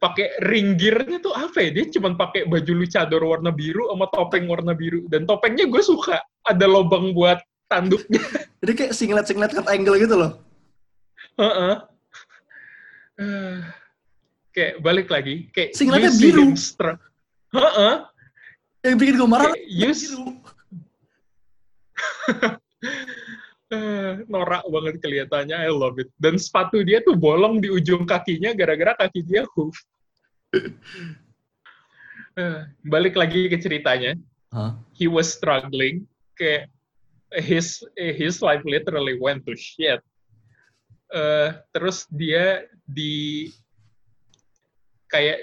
pakai 0.00 0.40
ring 0.48 0.80
gear-nya 0.80 1.20
tuh 1.20 1.36
apa 1.36 1.60
ya? 1.60 1.70
Dia 1.76 1.84
cuma 1.92 2.16
pakai 2.16 2.48
baju 2.48 2.72
luchador 2.72 3.20
warna 3.20 3.52
biru 3.52 3.92
sama 3.92 4.08
topeng 4.08 4.48
warna 4.48 4.72
biru. 4.72 5.04
Dan 5.12 5.28
topengnya 5.28 5.68
gue 5.68 5.82
suka. 5.84 6.24
Ada 6.48 6.64
lubang 6.64 7.12
buat 7.12 7.44
tanduknya. 7.68 8.24
Jadi 8.64 8.72
kayak 8.72 8.92
singlet-singlet 8.96 9.52
cut 9.52 9.68
angle 9.68 10.00
gitu 10.00 10.16
loh. 10.16 10.40
Heeh. 11.36 11.74
Eh, 13.20 13.58
kayak 14.54 14.80
balik 14.80 15.10
lagi. 15.10 15.50
Kayak 15.50 15.74
Singletnya 15.74 16.14
biru. 16.14 16.54
Heeh. 17.54 17.94
Yang 18.84 18.96
bikin 19.00 19.14
gue 19.18 19.28
marah 19.28 19.50
Kayak 19.52 19.96
biru. 19.98 20.26
Norak 24.30 24.64
banget 24.70 24.94
kelihatannya. 25.02 25.56
I 25.58 25.68
love 25.74 25.98
it. 25.98 26.06
Dan 26.16 26.38
sepatu 26.38 26.86
dia 26.86 27.02
tuh 27.02 27.18
bolong 27.18 27.58
di 27.58 27.68
ujung 27.68 28.06
kakinya 28.06 28.54
gara-gara 28.54 28.94
kaki 28.94 29.26
dia 29.26 29.42
hoof. 29.58 29.74
Eh, 32.34 32.60
balik 32.86 33.18
lagi 33.18 33.46
ke 33.50 33.58
ceritanya. 33.58 34.14
Hah? 34.54 34.78
he 34.94 35.10
was 35.10 35.34
struggling 35.34 36.06
kayak 36.38 36.70
his 37.42 37.82
his 37.98 38.38
life 38.38 38.62
literally 38.62 39.18
went 39.18 39.42
to 39.42 39.50
shit 39.58 39.98
Eh, 41.14 41.50
terus 41.70 42.10
dia 42.10 42.66
di 42.82 43.46
kayak 45.14 45.38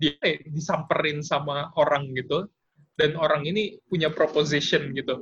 dia 0.00 0.16
kayak 0.24 0.48
disamperin 0.48 1.20
sama 1.20 1.68
orang 1.76 2.16
gitu. 2.16 2.48
Dan 2.96 3.20
orang 3.20 3.44
ini 3.44 3.76
punya 3.92 4.08
proposition 4.08 4.96
gitu. 4.96 5.20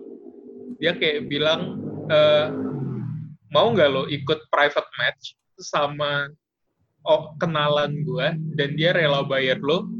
Dia 0.79 0.95
kayak 0.95 1.27
bilang 1.27 1.83
eh, 2.07 2.47
mau 3.51 3.75
nggak 3.75 3.91
lo 3.91 4.07
ikut 4.07 4.47
private 4.55 4.91
match 5.03 5.35
sama 5.59 6.31
oh, 7.03 7.35
kenalan 7.43 8.07
gue 8.07 8.39
dan 8.55 8.79
dia 8.79 8.95
rela 8.95 9.27
bayar 9.27 9.59
lo 9.59 9.91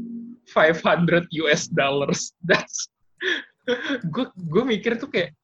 500 0.47 1.27
US 1.43 1.67
dollars? 1.67 2.31
That's 2.47 2.87
gue 4.09 4.25
gue 4.49 4.63
mikir 4.65 4.97
tuh 4.97 5.11
kayak 5.11 5.35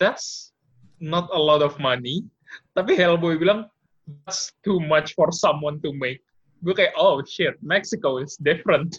that's 0.00 0.56
not 0.96 1.28
a 1.32 1.40
lot 1.40 1.60
of 1.60 1.76
money. 1.76 2.24
Tapi 2.72 2.96
Hellboy 2.96 3.36
bilang 3.36 3.68
that's 4.24 4.54
too 4.64 4.80
much 4.80 5.12
for 5.12 5.28
someone 5.28 5.82
to 5.84 5.92
make 5.92 6.22
gue 6.60 6.74
kayak 6.74 6.94
oh 6.96 7.20
shit 7.24 7.56
Mexico 7.60 8.20
is 8.20 8.36
different. 8.40 8.96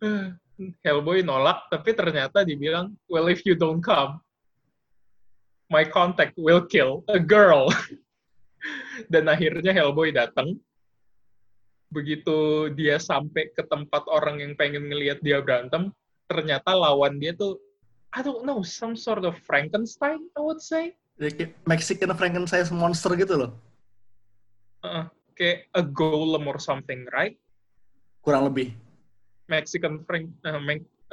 Hellboy 0.84 1.24
nolak 1.24 1.68
tapi 1.72 1.96
ternyata 1.96 2.44
dibilang 2.44 2.92
well 3.08 3.28
if 3.32 3.44
you 3.48 3.56
don't 3.56 3.80
come 3.80 4.20
my 5.70 5.86
contact 5.86 6.34
will 6.36 6.66
kill 6.66 7.06
a 7.08 7.20
girl. 7.20 7.70
Dan 9.12 9.32
akhirnya 9.32 9.72
Hellboy 9.72 10.12
datang 10.12 10.60
begitu 11.90 12.68
dia 12.76 13.00
sampai 13.00 13.50
ke 13.50 13.64
tempat 13.66 14.04
orang 14.06 14.38
yang 14.38 14.52
pengen 14.54 14.86
ngelihat 14.86 15.18
dia 15.24 15.42
berantem 15.42 15.90
ternyata 16.30 16.70
lawan 16.70 17.18
dia 17.18 17.34
tuh 17.34 17.58
I 18.14 18.22
don't 18.22 18.46
know 18.46 18.62
some 18.62 18.94
sort 18.94 19.26
of 19.26 19.34
Frankenstein 19.42 20.22
I 20.38 20.40
would 20.42 20.62
say. 20.62 20.94
Mexican 21.66 22.14
Frankenstein 22.16 22.64
monster 22.72 23.12
gitu 23.18 23.34
loh. 23.36 23.50
Uh, 24.80 25.04
kayak 25.40 25.64
a 25.72 25.80
golem 25.80 26.44
or 26.44 26.60
something 26.60 27.08
right 27.16 27.40
Kurang 28.20 28.52
lebih. 28.52 28.76
Mexican 29.48 30.04
Frank 30.04 30.28
uh, 30.44 30.60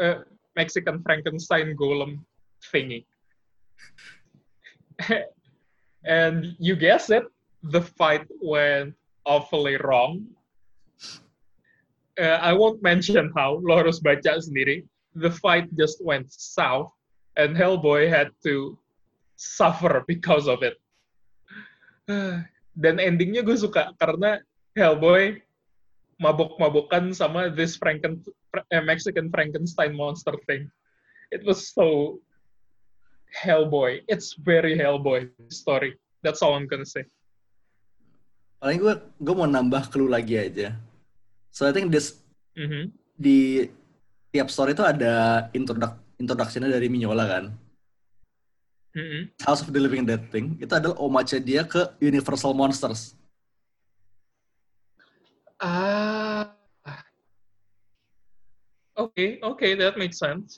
uh, 0.03 0.27
Mexican 0.59 0.99
Frankenstein 0.99 1.71
golem 1.79 2.19
thingy 2.67 3.07
and 6.03 6.51
you 6.59 6.75
guess 6.75 7.07
it 7.07 7.23
the 7.71 7.79
fight 7.79 8.27
went 8.43 8.91
awfully 9.23 9.79
wrong 9.87 10.27
Uh, 12.17 12.41
I 12.41 12.49
won't 12.49 12.81
mention 12.81 13.29
how 13.37 13.61
lo 13.61 13.77
harus 13.77 14.01
baca 14.01 14.41
sendiri 14.41 14.81
the 15.13 15.29
fight 15.29 15.69
just 15.77 16.01
went 16.01 16.33
south 16.33 16.89
and 17.37 17.53
Hellboy 17.53 18.09
had 18.09 18.33
to 18.41 18.77
suffer 19.37 20.03
because 20.07 20.47
of 20.49 20.65
it. 20.65 20.81
Dan 22.77 23.01
endingnya 23.01 23.41
gue 23.41 23.57
suka 23.57 23.89
karena 23.97 24.37
Hellboy 24.77 25.41
mabok-mabokan 26.21 27.09
sama 27.13 27.49
this 27.49 27.73
Franken 27.77 28.21
eh, 28.69 28.83
Mexican 28.85 29.33
Frankenstein 29.33 29.97
monster 29.97 30.33
thing. 30.45 30.69
It 31.33 31.41
was 31.41 31.73
so 31.73 32.17
Hellboy. 33.33 34.05
It's 34.05 34.37
very 34.37 34.77
Hellboy 34.77 35.33
story. 35.49 35.97
That's 36.21 36.45
all 36.45 36.53
I'm 36.53 36.69
gonna 36.69 36.87
say. 36.87 37.05
Paling 38.61 38.81
gue 38.81 38.93
gue 39.21 39.33
mau 39.33 39.49
nambah 39.49 39.89
clue 39.93 40.09
lagi 40.09 40.37
aja. 40.37 40.77
So 41.49 41.65
I 41.65 41.73
think 41.73 41.89
this 41.89 42.21
Mhm. 42.57 42.89
di 43.13 43.69
tiap 44.33 44.49
story 44.49 44.73
itu 44.73 44.81
ada 44.85 45.45
introduc 45.53 45.97
introduction-nya 46.17 46.73
dari 46.73 46.89
Mignola 46.89 47.25
kan. 47.29 47.53
Mhm. 48.95 49.35
House 49.43 49.61
of 49.61 49.69
the 49.69 49.81
Living 49.81 50.07
Dead 50.07 50.23
thing 50.31 50.55
itu 50.57 50.71
adalah 50.71 50.95
homage 50.97 51.35
dia 51.43 51.63
ke 51.67 51.81
Universal 51.99 52.55
Monsters. 52.55 53.13
Ah. 55.57 56.53
Oke, 58.97 59.37
oke, 59.45 59.67
that 59.77 59.93
makes 59.93 60.17
sense. 60.17 60.57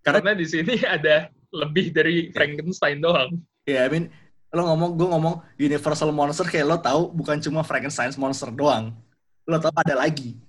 Karena 0.00 0.24
Karena 0.24 0.32
di 0.32 0.46
sini 0.48 0.80
ada 0.96 1.28
lebih 1.52 1.92
dari 1.92 2.32
Frankenstein 2.32 3.04
doang. 3.04 3.36
ya 3.68 3.84
I 3.84 3.90
mean 3.92 4.04
lo 4.50 4.66
ngomong 4.66 4.90
gue 4.96 5.08
ngomong 5.12 5.34
Universal 5.60 6.10
Monster 6.10 6.48
kayak 6.48 6.66
lo 6.66 6.76
tahu 6.80 7.12
bukan 7.12 7.36
cuma 7.38 7.60
Frankenstein 7.60 8.10
monster 8.16 8.48
doang. 8.48 8.96
Lo 9.44 9.60
tahu 9.60 9.74
ada 9.76 10.00
lagi. 10.00 10.40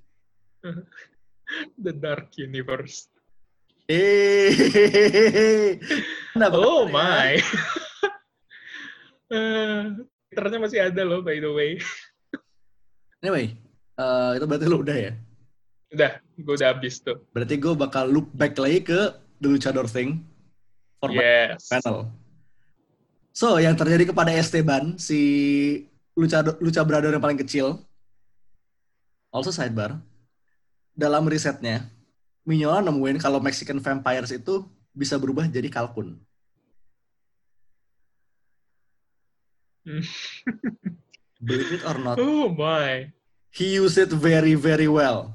The 1.83 1.91
Dark 1.91 2.31
Universe. 2.39 3.11
Eh. 3.95 5.75
Nah, 6.39 6.47
Oh 6.55 6.87
my. 6.87 7.35
Twitternya 10.31 10.59
masih 10.63 10.79
ada 10.79 11.03
loh, 11.03 11.19
by 11.19 11.43
the 11.43 11.51
way. 11.51 11.75
Anyway, 13.19 13.59
eh, 13.99 14.31
itu 14.39 14.45
berarti 14.47 14.65
lo 14.71 14.79
udah 14.79 14.95
ya. 14.95 15.11
Udah, 15.91 16.11
gue 16.39 16.53
udah 16.55 16.69
habis 16.71 17.03
tuh. 17.03 17.19
Berarti 17.35 17.59
gue 17.59 17.73
bakal 17.75 18.07
loop 18.07 18.31
back 18.31 18.55
lagi 18.55 18.79
ke 18.79 19.11
The 19.43 19.47
Luchador 19.51 19.91
thing 19.91 20.23
for 21.03 21.11
Yes. 21.11 21.67
panel. 21.67 22.07
So, 23.35 23.59
yang 23.59 23.75
terjadi 23.75 24.07
kepada 24.11 24.31
Esteban, 24.31 24.95
si 24.95 25.19
Lucha, 26.15 26.43
Lucha 26.63 26.83
Brother 26.87 27.11
yang 27.11 27.23
paling 27.23 27.39
kecil, 27.39 27.83
also 29.31 29.51
sidebar, 29.51 29.99
dalam 30.95 31.27
risetnya, 31.27 31.87
Mignola 32.41 32.81
nemuin 32.81 33.21
kalau 33.21 33.37
Mexican 33.37 33.77
vampires 33.77 34.33
itu 34.33 34.65
bisa 34.91 35.15
berubah 35.21 35.45
jadi 35.45 35.69
kalkun. 35.69 36.17
Hmm. 39.85 40.05
Believe 41.41 41.81
it 41.81 41.83
or 41.85 41.97
not, 41.97 42.21
Oh 42.21 42.53
my. 42.53 43.09
he 43.49 43.81
used 43.81 43.97
it 43.97 44.13
very, 44.13 44.53
very 44.53 44.85
well. 44.85 45.33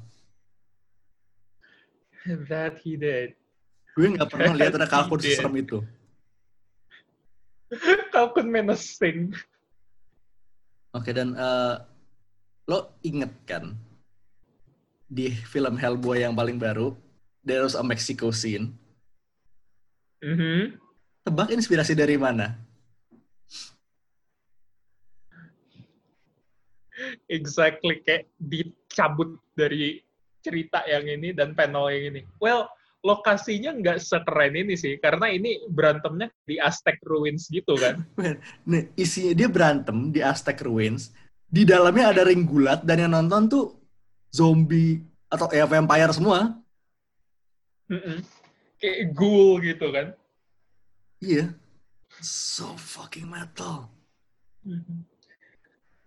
That 2.47 2.79
he 2.83 2.95
did. 2.95 3.35
Gue 3.95 4.15
nggak 4.15 4.31
pernah 4.31 4.55
lihat 4.55 4.75
ada 4.75 4.87
kalkun 4.87 5.19
seserem 5.19 5.55
itu. 5.59 5.79
Kalkun 8.11 8.47
menacing. 8.47 9.35
Oke, 10.95 11.11
dan 11.11 11.35
eh, 11.35 11.75
lo 12.67 12.95
inget 13.03 13.31
kan 13.47 13.75
di 15.07 15.31
film 15.31 15.79
Hellboy 15.79 16.27
yang 16.27 16.35
paling 16.35 16.59
baru, 16.59 16.91
there's 17.41 17.73
a 17.73 17.83
Mexico 17.83 18.29
scene. 18.35 18.75
Mhm. 20.19 20.75
Tebak 21.23 21.51
inspirasi 21.55 21.95
dari 21.95 22.19
mana? 22.19 22.55
Exactly 27.29 28.01
kayak 28.01 28.25
dicabut 28.41 29.37
dari 29.53 30.01
cerita 30.41 30.83
yang 30.87 31.07
ini 31.07 31.31
dan 31.31 31.53
panel 31.53 31.91
yang 31.93 32.15
ini. 32.15 32.21
Well, 32.39 32.67
lokasinya 33.05 33.75
nggak 33.77 34.01
sekeren 34.01 34.57
ini 34.57 34.73
sih, 34.73 34.97
karena 34.97 35.29
ini 35.29 35.61
berantemnya 35.69 36.33
di 36.43 36.57
Aztec 36.57 36.97
Ruins 37.05 37.47
gitu 37.47 37.77
kan. 37.77 38.01
Nih, 38.69 38.89
isinya 38.97 39.33
dia 39.37 39.47
berantem 39.47 40.09
di 40.09 40.19
Aztec 40.25 40.57
Ruins. 40.65 41.13
Di 41.47 41.63
dalamnya 41.63 42.11
ada 42.11 42.27
ring 42.27 42.43
gulat 42.43 42.83
dan 42.83 43.07
yang 43.07 43.13
nonton 43.13 43.47
tuh 43.47 43.76
zombie 44.37 45.01
atau 45.33 45.49
ya 45.49 45.65
vampire 45.65 46.13
semua. 46.13 46.53
Mm-mm. 47.89 48.21
Kayak 48.77 49.17
ghoul 49.17 49.57
gitu 49.65 49.89
kan. 49.89 50.13
Iya. 51.17 51.57
So 52.21 52.77
fucking 52.77 53.25
metal. 53.25 53.89
Mhm. 54.61 55.01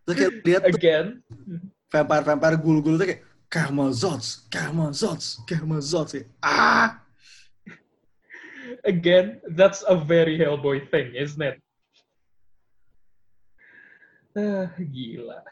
Terus 0.06 0.16
kayak 0.16 0.32
lihat 0.46 0.62
Again, 0.66 1.06
vampire-vampire 1.90 2.56
gul-gul 2.58 2.98
tuh 2.98 3.06
kayak 3.06 3.22
Kamazots, 3.50 4.46
Kamazots. 4.46 5.42
Kayak, 5.42 6.30
Ah! 6.42 7.02
again, 8.84 9.40
that's 9.58 9.82
a 9.88 9.96
very 9.96 10.38
Hellboy 10.38 10.88
thing, 10.90 11.12
isn't 11.14 11.42
it? 11.42 11.58
Ah, 14.38 14.70
gila. 14.78 15.42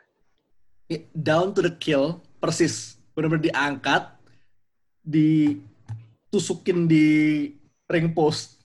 Down 1.13 1.53
to 1.53 1.61
the 1.61 1.73
kill, 1.77 2.25
persis. 2.41 2.97
Bener-bener 3.13 3.53
diangkat, 3.53 4.09
ditusukin 5.05 6.89
di 6.89 7.07
ring 7.89 8.15
post. 8.17 8.61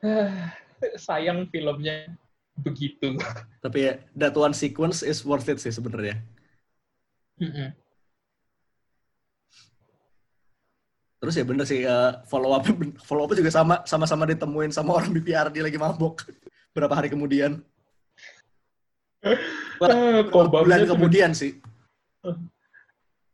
Ah, 0.00 0.52
sayang 1.08 1.48
filmnya 1.48 2.12
begitu. 2.60 3.16
Tapi 3.64 3.78
ya, 3.88 3.92
that 4.16 4.36
one 4.36 4.52
sequence 4.52 5.00
is 5.04 5.24
worth 5.24 5.48
it 5.48 5.60
sih 5.60 5.72
sebenarnya. 5.72 6.20
Mm-mm. 7.40 7.72
Terus 11.20 11.36
ya 11.36 11.44
bener 11.44 11.68
sih 11.68 11.84
uh, 11.84 12.24
follow 12.24 12.56
up 12.56 12.64
follow 13.04 13.28
up 13.28 13.36
juga 13.36 13.52
sama 13.52 13.84
sama-sama 13.84 14.24
ditemuin 14.24 14.72
sama 14.72 14.96
orang 14.96 15.12
BPR 15.12 15.52
dia 15.52 15.60
lagi 15.60 15.76
mabok 15.76 16.24
berapa 16.76 16.92
hari 16.96 17.12
kemudian. 17.12 17.60
Ah, 19.20 19.36
Bulan 19.76 20.28
kobamnya 20.32 20.76
tuh 20.84 20.90
kemudian 20.96 21.30
sih. 21.36 21.60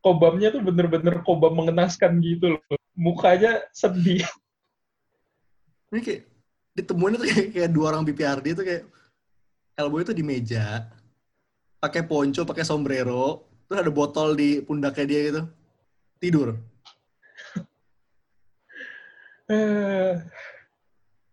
kobamnya 0.03 0.55
tuh 0.55 0.62
bener-bener 0.62 1.18
kobam 1.27 1.55
mengenaskan 1.55 2.18
gitu 2.22 2.59
loh. 2.59 2.79
Mukanya 2.94 3.66
sedih. 3.75 4.22
Ini 5.90 6.01
kayak 6.03 6.22
ditemuin 6.77 7.14
itu 7.16 7.25
kayak, 7.31 7.46
kayak 7.55 7.70
dua 7.72 7.87
orang 7.94 8.03
BPRD 8.05 8.46
itu 8.53 8.62
kayak 8.66 8.85
Hellboy 9.79 10.03
itu 10.05 10.12
di 10.12 10.25
meja 10.27 10.87
pakai 11.81 12.03
ponco, 12.03 12.42
pakai 12.42 12.64
sombrero, 12.66 13.46
terus 13.68 13.79
ada 13.81 13.92
botol 13.92 14.35
di 14.35 14.59
pundaknya 14.64 15.05
dia 15.07 15.20
gitu. 15.31 15.42
Tidur. 16.18 16.49
Eh, 19.46 20.18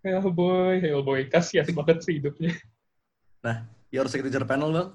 Hellboy, 0.06 0.78
Hellboy. 0.86 1.26
Kasihan 1.34 1.66
banget 1.74 2.06
sih 2.06 2.22
hidupnya. 2.22 2.54
Your 3.94 4.10
signature 4.10 4.42
panel, 4.42 4.74
Bang. 4.74 4.90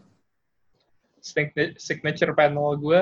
Sign- 1.23 1.79
Signature 1.79 2.35
panel 2.35 2.75
gue 2.83 3.01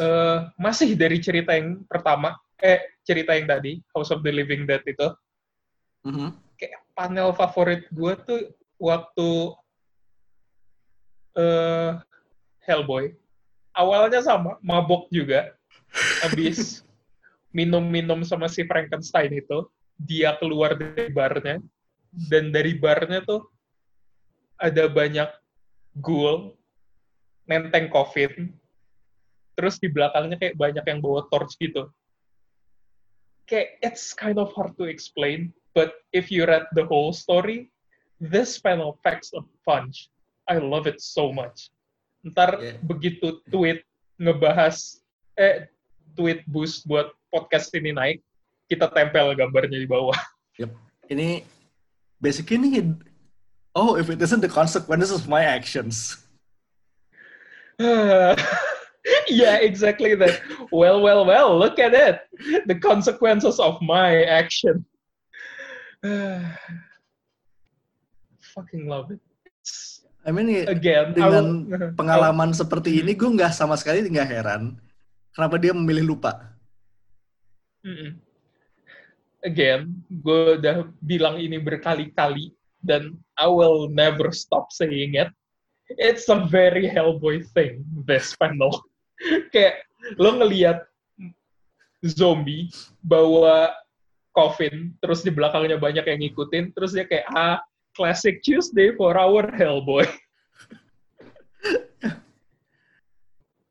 eh, 0.00 0.38
masih 0.56 0.96
dari 0.96 1.20
cerita 1.20 1.52
yang 1.52 1.84
pertama, 1.84 2.32
eh 2.56 2.80
cerita 3.04 3.36
yang 3.36 3.44
tadi, 3.44 3.84
House 3.92 4.08
of 4.08 4.24
the 4.24 4.32
Living 4.32 4.64
Dead 4.64 4.80
itu. 4.88 5.08
Mhm. 6.08 6.40
Kayak 6.56 6.80
panel 6.96 7.36
favorit 7.36 7.84
gue 7.92 8.12
tuh 8.24 8.40
waktu 8.80 9.30
eh 11.36 11.92
Hellboy. 12.64 13.12
Awalnya 13.76 14.24
sama, 14.24 14.56
mabok 14.64 15.12
juga. 15.12 15.52
Habis 16.24 16.80
minum-minum 17.56 18.24
sama 18.24 18.48
si 18.48 18.64
Frankenstein 18.64 19.36
itu, 19.36 19.68
dia 20.00 20.32
keluar 20.40 20.78
dari 20.80 21.12
barnya, 21.12 21.60
dan 22.30 22.54
dari 22.54 22.78
barnya 22.78 23.20
tuh 23.26 23.49
ada 24.60 24.86
banyak 24.86 25.28
ghoul, 26.04 26.54
nenteng 27.48 27.90
coffin, 27.90 28.52
terus 29.58 29.80
di 29.80 29.88
belakangnya 29.90 30.36
kayak 30.38 30.56
banyak 30.60 30.84
yang 30.86 31.00
bawa 31.02 31.26
torch 31.32 31.56
gitu. 31.58 31.88
Kayak, 33.50 33.82
it's 33.82 34.14
kind 34.14 34.38
of 34.38 34.54
hard 34.54 34.78
to 34.78 34.86
explain, 34.86 35.50
but 35.74 35.98
if 36.14 36.30
you 36.30 36.46
read 36.46 36.68
the 36.78 36.86
whole 36.86 37.10
story, 37.10 37.72
this 38.22 38.60
panel 38.60 39.00
packs 39.02 39.34
a 39.34 39.42
punch. 39.66 40.12
I 40.46 40.60
love 40.62 40.86
it 40.86 41.02
so 41.02 41.34
much. 41.34 41.72
Ntar 42.22 42.60
Yeah. 42.60 42.76
begitu 42.84 43.40
tweet 43.48 43.82
ngebahas, 44.20 45.00
eh, 45.40 45.66
tweet 46.14 46.44
boost 46.46 46.84
buat 46.84 47.10
podcast 47.32 47.72
ini 47.72 47.96
naik, 47.96 48.18
kita 48.68 48.86
tempel 48.92 49.34
gambarnya 49.34 49.80
di 49.80 49.88
bawah. 49.88 50.16
Ini 51.10 51.42
basically 52.22 52.60
ini 52.60 52.68
oh 53.74 53.96
if 53.96 54.10
it 54.10 54.20
isn't 54.22 54.40
the 54.40 54.48
consequences 54.48 55.10
of 55.10 55.28
my 55.28 55.44
actions. 55.44 56.18
yeah, 59.28 59.56
exactly 59.64 60.14
that. 60.14 60.40
Well, 60.68 61.00
well, 61.00 61.24
well, 61.24 61.56
look 61.56 61.78
at 61.80 61.94
it. 61.96 62.20
The 62.68 62.76
consequences 62.76 63.58
of 63.58 63.80
my 63.80 64.24
action. 64.28 64.84
Fucking 68.54 68.84
love 68.84 69.10
it. 69.12 69.20
I 70.20 70.36
mean 70.36 70.68
Again, 70.68 71.16
dengan 71.16 71.64
will- 71.64 71.96
pengalaman 72.00 72.52
seperti 72.52 73.00
ini 73.00 73.16
gue 73.16 73.24
nggak 73.24 73.56
sama 73.56 73.72
sekali 73.80 74.04
nggak 74.04 74.28
heran 74.28 74.76
kenapa 75.32 75.56
dia 75.56 75.72
memilih 75.72 76.12
lupa. 76.12 76.52
Again, 79.40 79.88
gue 80.12 80.60
udah 80.60 80.84
bilang 81.00 81.40
ini 81.40 81.56
berkali-kali 81.56 82.52
dan 82.84 83.18
I 83.36 83.46
will 83.48 83.88
never 83.90 84.32
stop 84.32 84.72
saying 84.72 85.14
it. 85.18 85.28
It's 85.98 86.30
a 86.30 86.46
very 86.46 86.86
Hellboy 86.86 87.50
thing, 87.50 87.82
this 88.06 88.36
panel. 88.38 88.70
Kayak 89.52 89.84
lo 90.16 90.38
ngelihat 90.38 90.86
zombie 92.06 92.70
bawa 93.02 93.74
coffin, 94.32 94.94
terus 95.02 95.26
di 95.26 95.34
belakangnya 95.34 95.76
banyak 95.76 96.06
yang 96.06 96.20
ngikutin, 96.22 96.72
terus 96.72 96.94
dia 96.94 97.04
kayak, 97.04 97.26
ah, 97.34 97.58
classic 97.98 98.40
Tuesday 98.46 98.94
for 98.94 99.18
our 99.18 99.50
Hellboy. 99.50 100.06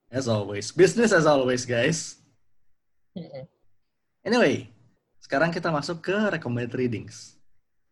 As 0.09 0.27
always, 0.27 0.73
business 0.73 1.13
as 1.13 1.29
always, 1.29 1.69
guys. 1.69 2.17
Anyway, 4.25 4.65
sekarang 5.21 5.53
kita 5.53 5.69
masuk 5.69 6.01
ke 6.01 6.17
recommended 6.33 6.73
readings. 6.73 7.38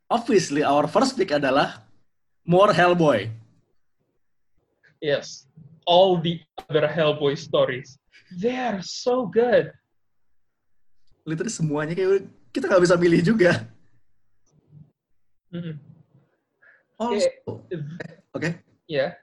Obviously, 0.07 0.63
our 0.63 0.87
first 0.87 1.19
pick 1.19 1.35
adalah 1.35 1.83
more 2.47 2.71
Hellboy. 2.71 3.27
Yes. 5.03 5.45
All 5.83 6.17
the 6.19 6.39
other 6.67 6.87
Hellboy 6.87 7.35
stories. 7.35 7.99
They 8.31 8.55
are 8.55 8.79
so 8.83 9.27
good. 9.27 9.71
Literally 11.27 11.51
semuanya 11.51 11.91
kayak 11.95 12.27
kita 12.55 12.71
nggak 12.71 12.83
bisa 12.87 12.95
milih 12.95 13.21
juga. 13.23 13.51
Mm-mm. 15.51 15.75
Also, 16.97 17.29
Eh, 17.71 17.83
oke, 18.33 18.49
Ya, 18.87 19.13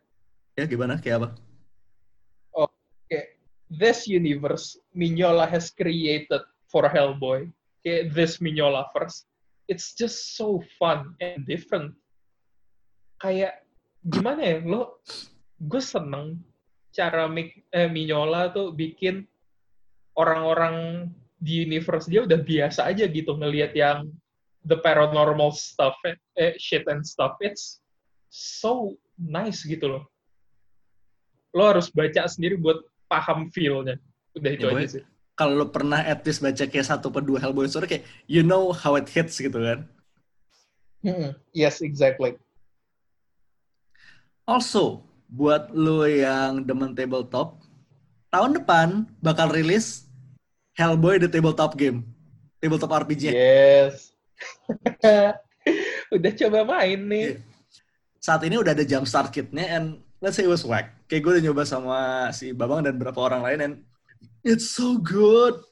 ya 0.54 0.64
gimana? 0.68 1.00
Kayak 1.00 1.16
apa? 1.24 1.28
kayak 3.08 3.36
this 3.72 4.04
universe 4.08 4.76
Mignola 4.92 5.48
has 5.48 5.72
created 5.72 6.40
for 6.68 6.84
Hellboy. 6.88 7.48
Kayak 7.84 8.12
this 8.16 8.38
Mignola 8.40 8.88
first. 8.92 9.28
It's 9.64 9.96
just 9.96 10.36
so 10.36 10.60
fun 10.76 11.16
and 11.24 11.48
different. 11.48 11.96
Kayak 13.20 13.64
gimana 14.04 14.40
ya 14.44 14.56
lo? 14.60 15.00
Gue 15.56 15.80
seneng 15.80 16.44
cara 16.92 17.24
Mik- 17.26 17.64
eh, 17.72 17.88
Mignola 17.88 18.52
tuh 18.52 18.76
bikin 18.76 19.24
orang-orang 20.14 21.08
di 21.40 21.64
universe 21.64 22.06
dia 22.06 22.22
udah 22.24 22.40
biasa 22.40 22.86
aja 22.88 23.04
gitu 23.08 23.34
ngelihat 23.36 23.72
yang 23.74 24.12
the 24.64 24.76
paranormal 24.80 25.52
stuff, 25.52 25.96
eh, 26.08 26.16
eh, 26.40 26.52
shit 26.56 26.84
and 26.88 27.04
stuff. 27.04 27.36
It's 27.40 27.80
so 28.32 28.96
nice 29.16 29.64
gitu 29.64 29.96
loh. 29.96 30.04
Lo 31.56 31.70
harus 31.72 31.88
baca 31.92 32.24
sendiri 32.28 32.56
buat 32.60 32.80
paham 33.08 33.48
feel-nya. 33.52 34.00
Udah 34.34 34.50
itu 34.50 34.66
Ya, 34.66 34.72
aja 34.74 34.86
sih. 35.00 35.04
Kalau 35.34 35.58
lo 35.58 35.66
pernah 35.74 35.98
at 35.98 36.22
least 36.22 36.40
baca 36.40 36.62
kayak 36.62 36.86
satu 36.86 37.10
per 37.10 37.26
dua 37.26 37.42
Hellboy 37.42 37.66
story 37.66 37.90
kayak 37.90 38.06
you 38.30 38.46
know 38.46 38.70
how 38.70 38.94
it 38.94 39.10
hits 39.10 39.38
gitu 39.42 39.58
kan. 39.58 39.90
Yes, 41.50 41.84
exactly. 41.84 42.38
Also, 44.46 45.04
buat 45.28 45.74
lo 45.74 46.06
yang 46.06 46.64
demen 46.64 46.94
tabletop, 46.94 47.60
tahun 48.30 48.62
depan 48.62 48.88
bakal 49.20 49.50
rilis 49.52 50.04
Hellboy 50.74 51.22
the 51.22 51.30
Tabletop 51.30 51.78
Game. 51.78 52.02
Tabletop 52.58 52.90
RPG. 53.06 53.30
Yes. 53.30 54.10
Udah 56.14 56.32
coba 56.34 56.58
main 56.66 57.00
nih. 57.06 57.24
Iya. 57.38 57.42
Saat 58.18 58.40
ini 58.48 58.56
udah 58.56 58.72
ada 58.72 58.88
jumpstart 58.88 59.28
kitnya 59.30 59.68
and 59.68 60.00
let's 60.24 60.40
say 60.40 60.48
it 60.48 60.50
was 60.50 60.64
whack. 60.64 60.96
Kayak 61.06 61.20
gue 61.28 61.32
udah 61.36 61.44
nyoba 61.44 61.62
sama 61.68 61.98
si 62.32 62.56
Babang 62.56 62.80
dan 62.80 62.96
beberapa 62.96 63.20
orang 63.20 63.44
lain 63.44 63.60
and 63.60 63.74
it's 64.44 64.76
so 64.76 65.00
good. 65.00 65.64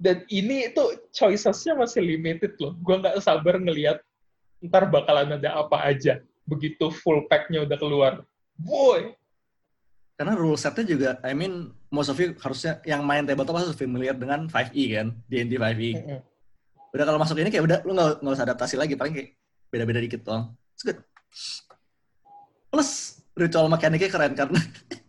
Dan 0.00 0.24
ini 0.32 0.72
tuh 0.72 0.96
choices-nya 1.12 1.76
masih 1.76 2.00
limited 2.00 2.56
loh. 2.60 2.72
Gue 2.80 3.00
nggak 3.00 3.20
sabar 3.20 3.60
ngelihat 3.60 4.00
ntar 4.64 4.88
bakalan 4.88 5.36
ada 5.36 5.60
apa 5.60 5.80
aja. 5.88 6.20
Begitu 6.44 6.88
full 6.92 7.28
pack-nya 7.28 7.64
udah 7.64 7.76
keluar. 7.76 8.12
Boy! 8.56 9.16
Karena 10.20 10.36
rule 10.36 10.56
setnya 10.60 10.84
juga, 10.84 11.10
I 11.24 11.32
mean, 11.32 11.72
most 11.88 12.12
of 12.12 12.20
you 12.20 12.36
harusnya 12.44 12.76
yang 12.84 13.00
main 13.08 13.24
tabletop 13.24 13.56
harus 13.56 13.72
familiar 13.72 14.12
dengan 14.12 14.44
5e 14.52 14.84
kan, 15.00 15.16
D&D 15.32 15.56
5e. 15.56 16.20
Udah 16.92 17.04
kalau 17.08 17.16
masuk 17.16 17.40
ini 17.40 17.48
kayak 17.48 17.64
udah, 17.64 17.78
lu 17.88 17.96
nggak 17.96 18.36
usah 18.36 18.44
adaptasi 18.44 18.76
lagi, 18.76 19.00
paling 19.00 19.16
kayak 19.16 19.40
beda-beda 19.72 20.04
dikit 20.04 20.20
doang. 20.20 20.52
It's 20.76 20.84
good. 20.84 21.00
Plus, 22.68 23.20
ritual 23.32 23.72
mekaniknya 23.72 24.12
keren 24.12 24.36
karena 24.36 24.60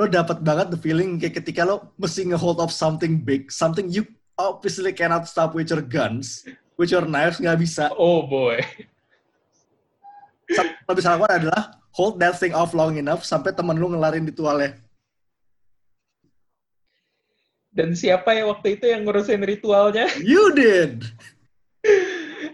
lo 0.00 0.08
dapat 0.08 0.40
banget 0.40 0.72
the 0.72 0.80
feeling 0.80 1.20
kayak 1.20 1.44
ketika 1.44 1.68
lo 1.68 1.92
mesti 2.00 2.24
nge-hold 2.32 2.56
up 2.56 2.72
something 2.72 3.20
big, 3.20 3.52
something 3.52 3.92
you 3.92 4.08
obviously 4.40 4.96
cannot 4.96 5.28
stop 5.28 5.52
with 5.52 5.68
your 5.68 5.84
guns, 5.84 6.48
with 6.80 6.88
your 6.88 7.04
knives 7.04 7.36
nggak 7.36 7.60
bisa. 7.60 7.92
Oh 7.92 8.24
boy. 8.24 8.64
Satu 10.48 10.96
bisa 10.96 11.12
lakukan 11.12 11.44
adalah 11.44 11.76
hold 11.92 12.16
that 12.16 12.40
thing 12.40 12.56
off 12.56 12.72
long 12.72 12.96
enough 12.96 13.28
sampai 13.28 13.52
temen 13.52 13.76
lu 13.76 13.92
ngelarin 13.92 14.24
ritualnya. 14.24 14.80
Dan 17.70 17.92
siapa 17.92 18.34
ya 18.34 18.48
waktu 18.48 18.80
itu 18.80 18.88
yang 18.88 19.04
ngurusin 19.04 19.44
ritualnya? 19.46 20.10
You 20.18 20.50
did! 20.56 21.06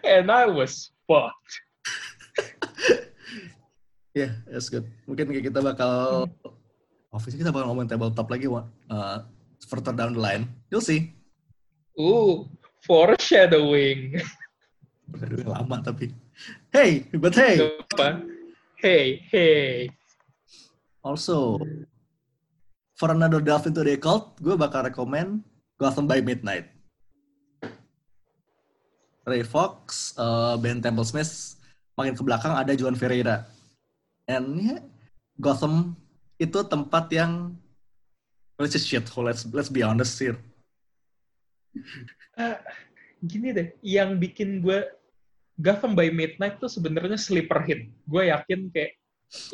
And 0.04 0.28
I 0.28 0.50
was 0.50 0.90
fucked. 1.06 1.54
Yeah, 4.16 4.32
that's 4.48 4.72
good. 4.72 4.88
Mungkin 5.04 5.28
kita 5.28 5.60
bakal 5.60 6.24
Office 7.16 7.32
kita 7.32 7.48
bakal 7.48 7.72
ngomongin 7.72 7.96
tabletop 7.96 8.28
lagi 8.28 8.44
uh, 8.52 9.24
further 9.64 9.96
down 9.96 10.12
the 10.12 10.20
line. 10.20 10.44
You'll 10.68 10.84
see. 10.84 11.16
Ooh, 11.96 12.44
foreshadowing. 12.84 14.20
Aduh, 15.16 15.48
lama 15.48 15.80
tapi. 15.80 16.12
Hey, 16.68 17.08
but 17.16 17.32
hey. 17.32 17.56
Apa? 17.96 18.20
Hey, 18.76 19.24
hey. 19.32 19.88
Also, 21.00 21.56
for 23.00 23.08
another 23.16 23.40
delve 23.40 23.72
into 23.72 23.80
the 23.80 23.96
occult, 23.96 24.36
gue 24.44 24.52
bakal 24.52 24.84
rekomend 24.84 25.40
Gotham 25.80 26.04
by 26.04 26.20
Midnight. 26.20 26.68
Ray 29.26 29.42
Fox, 29.42 30.12
uh, 30.20 30.54
Ben 30.60 30.78
Temple 30.84 31.08
Smith, 31.08 31.58
makin 31.96 32.14
ke 32.14 32.22
belakang 32.22 32.54
ada 32.54 32.76
Juan 32.76 32.94
Ferreira. 32.94 33.48
And 34.28 34.60
yeah, 34.60 34.82
Gotham 35.40 35.96
itu 36.36 36.58
tempat 36.68 37.08
yang 37.12 37.56
let's 38.60 38.72
just 38.76 38.88
shit 38.88 39.08
hole. 39.08 39.28
Let's 39.28 39.44
let's 39.52 39.72
be 39.72 39.80
honest 39.84 40.20
here. 40.20 40.36
Uh, 42.36 42.56
gini 43.24 43.52
deh, 43.52 43.68
yang 43.80 44.20
bikin 44.20 44.60
gue 44.60 44.84
Gotham 45.56 45.96
by 45.96 46.12
Midnight 46.12 46.60
tuh 46.60 46.68
sebenarnya 46.68 47.16
sleeper 47.16 47.64
hit. 47.64 47.88
Gue 48.04 48.28
yakin 48.28 48.68
kayak 48.68 48.96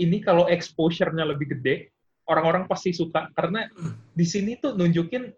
ini 0.02 0.18
kalau 0.18 0.50
exposure-nya 0.50 1.22
lebih 1.22 1.56
gede, 1.58 1.94
orang-orang 2.26 2.66
pasti 2.66 2.90
suka 2.90 3.30
karena 3.38 3.70
di 4.12 4.26
sini 4.26 4.58
tuh 4.58 4.74
nunjukin 4.74 5.30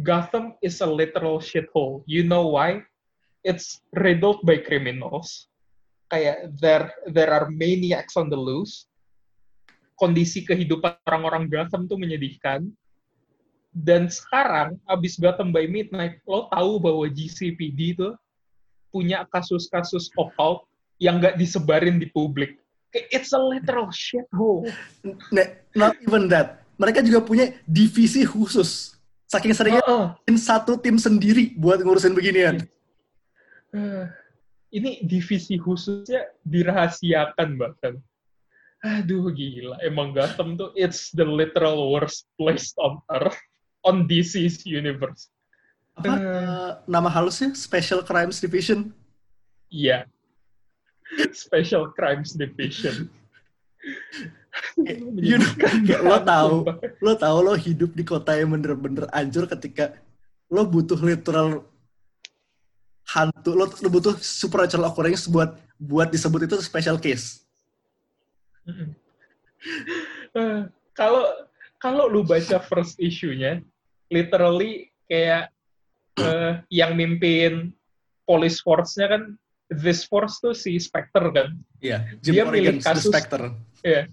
Gotham 0.00 0.56
is 0.64 0.80
a 0.80 0.88
literal 0.88 1.40
shithole. 1.40 2.04
You 2.08 2.24
know 2.24 2.48
why? 2.48 2.84
It's 3.44 3.80
riddled 3.96 4.44
by 4.44 4.60
criminals. 4.60 5.48
Kayak 6.08 6.56
there 6.56 6.88
there 7.12 7.28
are 7.28 7.52
maniacs 7.52 8.16
on 8.16 8.32
the 8.32 8.40
loose 8.40 8.87
kondisi 9.98 10.46
kehidupan 10.46 10.96
orang-orang 11.04 11.50
Gotham 11.50 11.90
tuh 11.90 11.98
menyedihkan. 11.98 12.70
Dan 13.74 14.08
sekarang, 14.08 14.80
abis 14.88 15.20
Gotham 15.20 15.52
by 15.52 15.68
Midnight, 15.68 16.22
lo 16.24 16.48
tahu 16.48 16.80
bahwa 16.80 17.04
GCPD 17.10 17.98
itu 17.98 18.08
punya 18.88 19.28
kasus-kasus 19.28 20.08
occult 20.16 20.64
yang 20.98 21.20
nggak 21.20 21.36
disebarin 21.36 22.00
di 22.00 22.08
publik. 22.10 22.58
It's 23.12 23.36
a 23.36 23.40
literal 23.40 23.92
shithole. 23.92 24.72
Not 25.76 25.94
even 26.00 26.32
that. 26.32 26.64
Mereka 26.80 27.04
juga 27.04 27.20
punya 27.20 27.52
divisi 27.68 28.24
khusus. 28.24 28.96
Saking 29.28 29.52
seringnya 29.52 29.84
uh 29.84 30.16
-uh. 30.16 30.38
satu 30.40 30.80
tim 30.80 30.96
sendiri 30.96 31.52
buat 31.60 31.84
ngurusin 31.84 32.16
beginian. 32.16 32.64
Uh, 33.76 34.08
ini 34.76 35.04
divisi 35.04 35.60
khususnya 35.60 36.32
dirahasiakan 36.48 37.60
bahkan. 37.60 38.00
Aduh 38.78 39.34
gila, 39.34 39.74
emang 39.82 40.14
Gotham 40.14 40.54
tuh 40.54 40.70
it's 40.78 41.10
the 41.10 41.26
literal 41.26 41.90
worst 41.90 42.30
place 42.38 42.70
on 42.78 43.02
earth 43.10 43.34
on 43.82 44.06
DC's 44.06 44.62
universe. 44.62 45.34
Apa 45.98 46.14
uh, 46.14 46.70
nama 46.86 47.10
halusnya 47.10 47.58
Special 47.58 48.06
Crimes 48.06 48.38
Division? 48.38 48.94
Iya. 49.66 50.06
Yeah. 50.06 51.30
Special 51.34 51.90
Crimes 51.90 52.38
Division. 52.38 53.10
you 55.18 55.42
know, 55.42 55.50
lo 56.06 56.18
tahu, 56.22 56.54
lo 57.02 57.12
tahu 57.18 57.36
lo 57.42 57.54
hidup 57.58 57.90
di 57.98 58.06
kota 58.06 58.38
yang 58.38 58.54
bener-bener 58.54 59.10
anjur 59.10 59.50
ketika 59.50 59.98
lo 60.46 60.62
butuh 60.62 60.98
literal 61.02 61.66
hantu, 63.10 63.58
lo, 63.58 63.66
lo 63.66 63.88
butuh 63.90 64.14
supernatural 64.22 64.86
occurrence 64.86 65.26
buat 65.26 65.58
buat 65.78 66.14
disebut 66.14 66.46
itu 66.46 66.56
special 66.62 66.98
case 66.98 67.47
kalau 70.98 71.24
kalau 71.78 72.04
lu 72.10 72.26
baca 72.26 72.58
first 72.58 72.98
issue-nya, 72.98 73.62
literally 74.10 74.90
kayak 75.06 75.50
uh, 76.18 76.60
yang 76.68 76.98
mimpin 76.98 77.72
police 78.26 78.60
force-nya 78.60 79.08
kan 79.08 79.22
this 79.72 80.04
force 80.04 80.42
tuh 80.42 80.52
si 80.52 80.76
Spectre 80.76 81.30
kan. 81.32 81.54
Iya, 81.80 82.04
yeah, 82.20 82.24
dia 82.24 82.44
milih 82.44 82.82
kasus 82.82 83.08
Spectre. 83.08 83.54
Iya. 83.84 83.92
Yeah, 83.92 84.04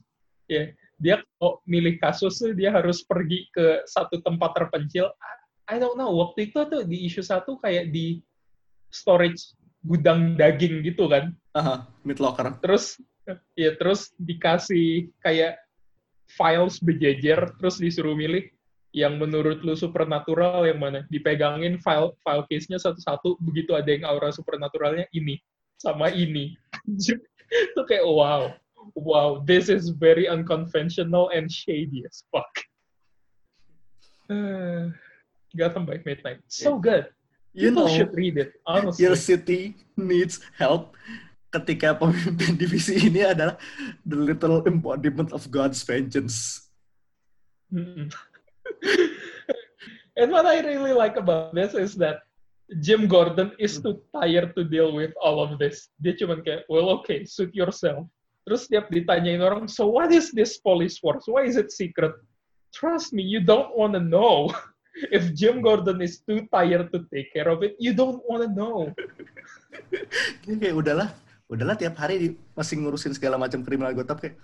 yeah. 0.47 0.65
Dia 0.95 1.15
oh, 1.43 1.59
milih 1.67 1.99
kasus 1.99 2.39
tuh 2.39 2.55
dia 2.55 2.71
harus 2.71 3.03
pergi 3.03 3.51
ke 3.51 3.83
satu 3.83 4.23
tempat 4.23 4.55
terpencil. 4.55 5.11
I 5.67 5.81
don't 5.81 5.97
know, 5.99 6.13
waktu 6.13 6.53
itu 6.53 6.63
tuh 6.69 6.85
di 6.87 7.03
issue 7.03 7.25
satu 7.25 7.59
kayak 7.59 7.91
di 7.91 8.23
storage 8.93 9.57
gudang 9.83 10.39
daging 10.39 10.85
gitu 10.85 11.11
kan. 11.11 11.35
Aha, 11.51 11.59
uh 11.59 11.63
-huh, 11.65 11.79
mid 12.07 12.21
locker. 12.23 12.55
Terus 12.63 12.95
ya 13.57 13.71
terus 13.77 14.13
dikasih 14.21 15.09
kayak 15.21 15.57
files 16.29 16.81
berjejer 16.81 17.53
terus 17.57 17.77
disuruh 17.77 18.13
milih 18.17 18.49
yang 18.95 19.19
menurut 19.19 19.59
lu 19.67 19.75
supernatural 19.75 20.63
yang 20.63 20.79
mana? 20.79 21.03
Dipegangin 21.11 21.83
file 21.83 22.15
file 22.23 22.47
case-nya 22.47 22.79
satu-satu 22.79 23.35
begitu 23.43 23.75
ada 23.75 23.91
yang 23.91 24.07
aura 24.07 24.31
supernaturalnya 24.31 25.03
ini 25.11 25.35
sama 25.75 26.07
ini. 26.15 26.55
Itu 27.75 27.81
kayak 27.83 28.07
wow 28.07 28.55
wow 28.95 29.43
this 29.43 29.67
is 29.67 29.91
very 29.91 30.31
unconventional 30.31 31.27
and 31.35 31.51
shady 31.51 32.07
as 32.07 32.23
fuck. 32.31 32.47
Uh, 34.31 34.95
Gotham 35.59 35.83
by 35.83 35.99
Midnight. 36.07 36.39
So 36.47 36.79
good. 36.79 37.11
You 37.51 37.71
People 37.71 37.88
know 37.88 37.95
should 37.95 38.11
read 38.15 38.35
it 38.39 38.59
honestly. 38.67 39.03
your 39.07 39.15
city 39.15 39.75
needs 39.95 40.43
help 40.59 40.95
ketika 41.53 41.95
pemimpin 41.95 42.58
divisi 42.62 43.10
ini 43.10 43.25
adalah 43.25 43.55
the 44.03 44.17
little 44.17 44.65
embodiment 44.65 45.31
of 45.31 45.47
God's 45.51 45.81
vengeance. 45.84 46.67
Hmm. 47.69 48.10
and 50.19 50.29
what 50.31 50.45
I 50.45 50.62
really 50.62 50.93
like 50.93 51.17
about 51.17 51.55
this 51.55 51.73
is 51.73 51.95
that 52.01 52.25
Jim 52.81 53.05
Gordon 53.05 53.53
is 53.62 53.77
too 53.77 54.01
tired 54.10 54.58
to 54.58 54.65
deal 54.65 54.93
with 54.93 55.13
all 55.21 55.38
of 55.38 55.62
this. 55.62 55.93
Dia 56.01 56.17
cuma 56.17 56.41
kayak, 56.41 56.65
well, 56.65 56.89
okay, 57.01 57.21
suit 57.21 57.53
yourself. 57.53 58.10
Terus 58.45 58.69
tiap 58.69 58.89
ditanyain 58.89 59.41
orang, 59.41 59.65
so 59.69 59.89
what 59.89 60.13
is 60.13 60.34
this 60.34 60.58
police 60.62 60.97
force? 60.97 61.25
Why 61.25 61.45
is 61.45 61.58
it 61.58 61.73
secret? 61.73 62.13
Trust 62.73 63.13
me, 63.13 63.21
you 63.25 63.41
don't 63.41 63.73
want 63.73 63.93
to 63.93 64.01
know. 64.01 64.49
If 65.12 65.36
Jim 65.36 65.60
Gordon 65.60 65.99
is 65.99 66.23
too 66.23 66.47
tired 66.47 66.88
to 66.95 67.03
take 67.12 67.36
care 67.36 67.51
of 67.51 67.67
it, 67.67 67.75
you 67.75 67.91
don't 67.91 68.23
want 68.31 68.47
to 68.47 68.49
know. 68.55 68.95
Ini 70.47 70.55
kayak 70.55 70.71
udahlah, 70.71 71.12
udahlah 71.45 71.77
tiap 71.77 71.95
hari 72.01 72.15
di, 72.17 72.27
masih 72.58 72.81
ngurusin 72.81 73.13
segala 73.13 73.38
macam 73.38 73.62
kriminal 73.62 73.93
gotap 73.93 74.17
kayak 74.21 74.38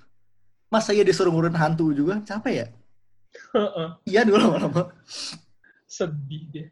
masa 0.70 0.94
ya 0.94 1.02
disuruh 1.02 1.34
ngurusin 1.34 1.58
hantu 1.58 1.92
juga? 1.92 2.22
Capek 2.24 2.54
ya? 2.54 2.68
Iya 4.04 4.28
dulu 4.28 4.38
lama-lama. 4.44 4.92
Sedih 5.88 6.44
deh 6.52 6.68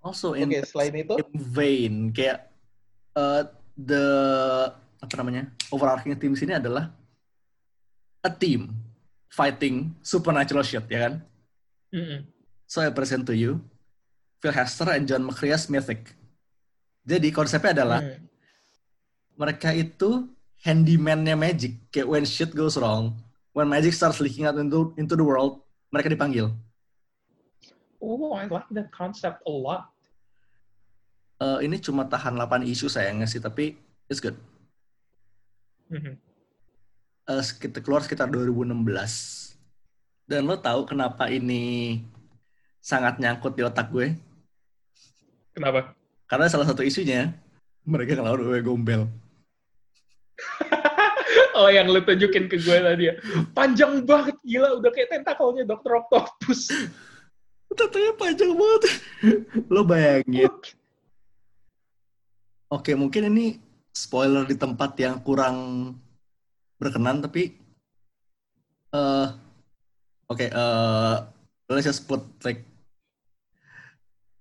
also 0.00 0.32
in, 0.36 0.48
okay, 0.48 0.64
selain 0.64 0.94
itu? 0.96 1.14
in 1.20 1.30
vain. 1.36 1.94
Kayak 2.12 2.48
uh, 3.14 3.48
the 3.76 4.04
apa 5.00 5.14
namanya 5.16 5.48
overarching 5.72 6.12
team 6.20 6.36
sini 6.36 6.56
adalah 6.56 6.92
a 8.20 8.28
team 8.28 8.72
fighting 9.32 9.96
supernatural 10.04 10.64
shit 10.64 10.84
ya 10.88 11.08
kan? 11.08 11.14
Mm 11.90 12.04
-hmm. 12.04 12.20
so 12.70 12.78
I 12.84 12.92
present 12.94 13.26
to 13.26 13.34
you 13.34 13.58
Phil 14.38 14.54
Hester 14.54 14.88
and 14.94 15.08
John 15.08 15.24
McCrea's 15.24 15.68
Mythic. 15.68 16.16
Jadi 17.04 17.28
konsepnya 17.32 17.72
adalah 17.84 18.00
mm 18.04 18.28
mereka 19.40 19.72
itu 19.72 20.28
handyman-nya 20.60 21.32
magic. 21.32 21.80
Kayak 21.88 22.12
when 22.12 22.24
shit 22.28 22.52
goes 22.52 22.76
wrong, 22.76 23.16
when 23.56 23.72
magic 23.72 23.96
starts 23.96 24.20
leaking 24.20 24.44
out 24.44 24.60
into 24.60 24.92
into 25.00 25.16
the 25.16 25.24
world, 25.24 25.64
mereka 25.88 26.12
dipanggil. 26.12 26.52
Oh, 28.00 28.36
I 28.36 28.44
like 28.48 28.68
that 28.76 28.92
concept 28.92 29.40
a 29.48 29.52
lot. 29.52 29.88
Uh, 31.40 31.56
ini 31.64 31.80
cuma 31.80 32.04
tahan 32.04 32.36
8 32.36 32.68
isu 32.68 32.92
sayangnya 32.92 33.24
sih, 33.24 33.40
tapi 33.40 33.80
it's 34.12 34.20
good. 34.20 34.36
Mm-hmm. 35.88 36.20
Uh, 37.24 37.44
kita 37.56 37.80
keluar 37.80 38.04
sekitar 38.04 38.28
2016. 38.28 39.56
Dan 40.28 40.44
lo 40.44 40.60
tahu 40.60 40.84
kenapa 40.84 41.32
ini 41.32 42.04
sangat 42.80 43.16
nyangkut 43.16 43.56
di 43.56 43.64
otak 43.64 43.88
gue? 43.88 44.16
Kenapa? 45.56 45.96
Karena 46.28 46.46
salah 46.46 46.68
satu 46.68 46.84
isunya 46.84 47.32
mereka 47.84 48.16
ngelawan 48.16 48.44
WWE 48.44 48.62
Gombel. 48.64 49.02
oh 51.58 51.68
yang 51.70 51.88
lu 51.90 52.00
tunjukin 52.02 52.46
ke 52.50 52.56
gue 52.60 52.76
tadi 52.80 53.04
ya. 53.10 53.14
Panjang 53.54 54.02
banget, 54.04 54.36
gila. 54.44 54.78
Udah 54.80 54.90
kayak 54.90 55.08
tentakelnya 55.12 55.64
Dokter 55.66 56.00
Octopus. 56.00 56.70
Tatonya 57.70 58.12
panjang 58.18 58.52
banget. 58.54 58.82
Lo 59.72 59.86
bayangin. 59.86 60.50
Oke, 62.70 62.94
mungkin 62.94 63.30
ini 63.30 63.58
spoiler 63.90 64.46
di 64.46 64.54
tempat 64.54 64.94
yang 64.98 65.18
kurang 65.22 65.56
berkenan 66.80 67.20
tapi 67.20 67.52
eh 68.90 69.28
oke 70.26 70.46
eh 70.48 71.16
let's 71.68 71.86
just 71.86 72.08
put 72.08 72.24
like 72.42 72.64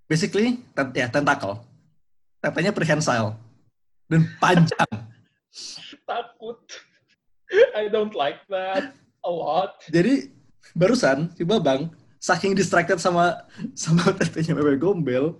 basically 0.08 0.64
tent- 0.74 0.96
ya 0.96 1.12
tentacle 1.12 1.62
tetenya 2.40 2.72
prehensile 2.72 3.36
dan 4.08 4.26
panjang 4.40 4.90
Takut. 6.10 6.58
I 7.78 7.86
don't 7.90 8.18
like 8.18 8.42
that 8.50 8.98
a 9.26 9.32
lot. 9.32 9.84
jadi 9.92 10.32
barusan 10.74 11.34
si 11.36 11.44
Babang 11.44 11.92
saking 12.20 12.56
distracted 12.56 13.00
sama 13.00 13.44
sama 13.76 14.12
tetenya 14.16 14.56
Bebe 14.56 14.80
Gombel 14.80 15.40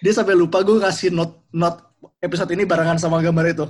dia 0.00 0.12
sampai 0.12 0.36
lupa 0.36 0.60
gue 0.60 0.80
kasih 0.80 1.12
not 1.12 1.40
not 1.52 1.92
episode 2.20 2.52
ini 2.52 2.68
barengan 2.68 3.00
sama 3.00 3.20
gambar 3.24 3.50
itu 3.50 3.66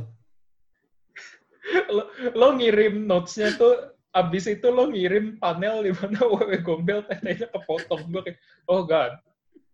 Lo, 1.91 2.11
lo 2.35 2.49
ngirim 2.59 3.07
notes-nya 3.09 3.55
tuh 3.59 3.95
abis 4.15 4.47
itu 4.47 4.67
lo 4.71 4.91
ngirim 4.91 5.39
panel 5.43 5.83
di 5.83 5.91
mana 5.95 6.23
wewe 6.23 6.59
gombel 6.63 7.03
tetenya 7.07 7.51
kepotong 7.51 8.03
gue 8.11 8.23
kayak 8.31 8.39
oh 8.71 8.87
god 8.87 9.19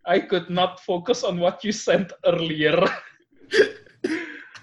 I 0.09 0.25
could 0.25 0.49
not 0.49 0.81
focus 0.81 1.21
on 1.21 1.37
what 1.37 1.61
you 1.61 1.77
sent 1.77 2.13
earlier 2.25 2.77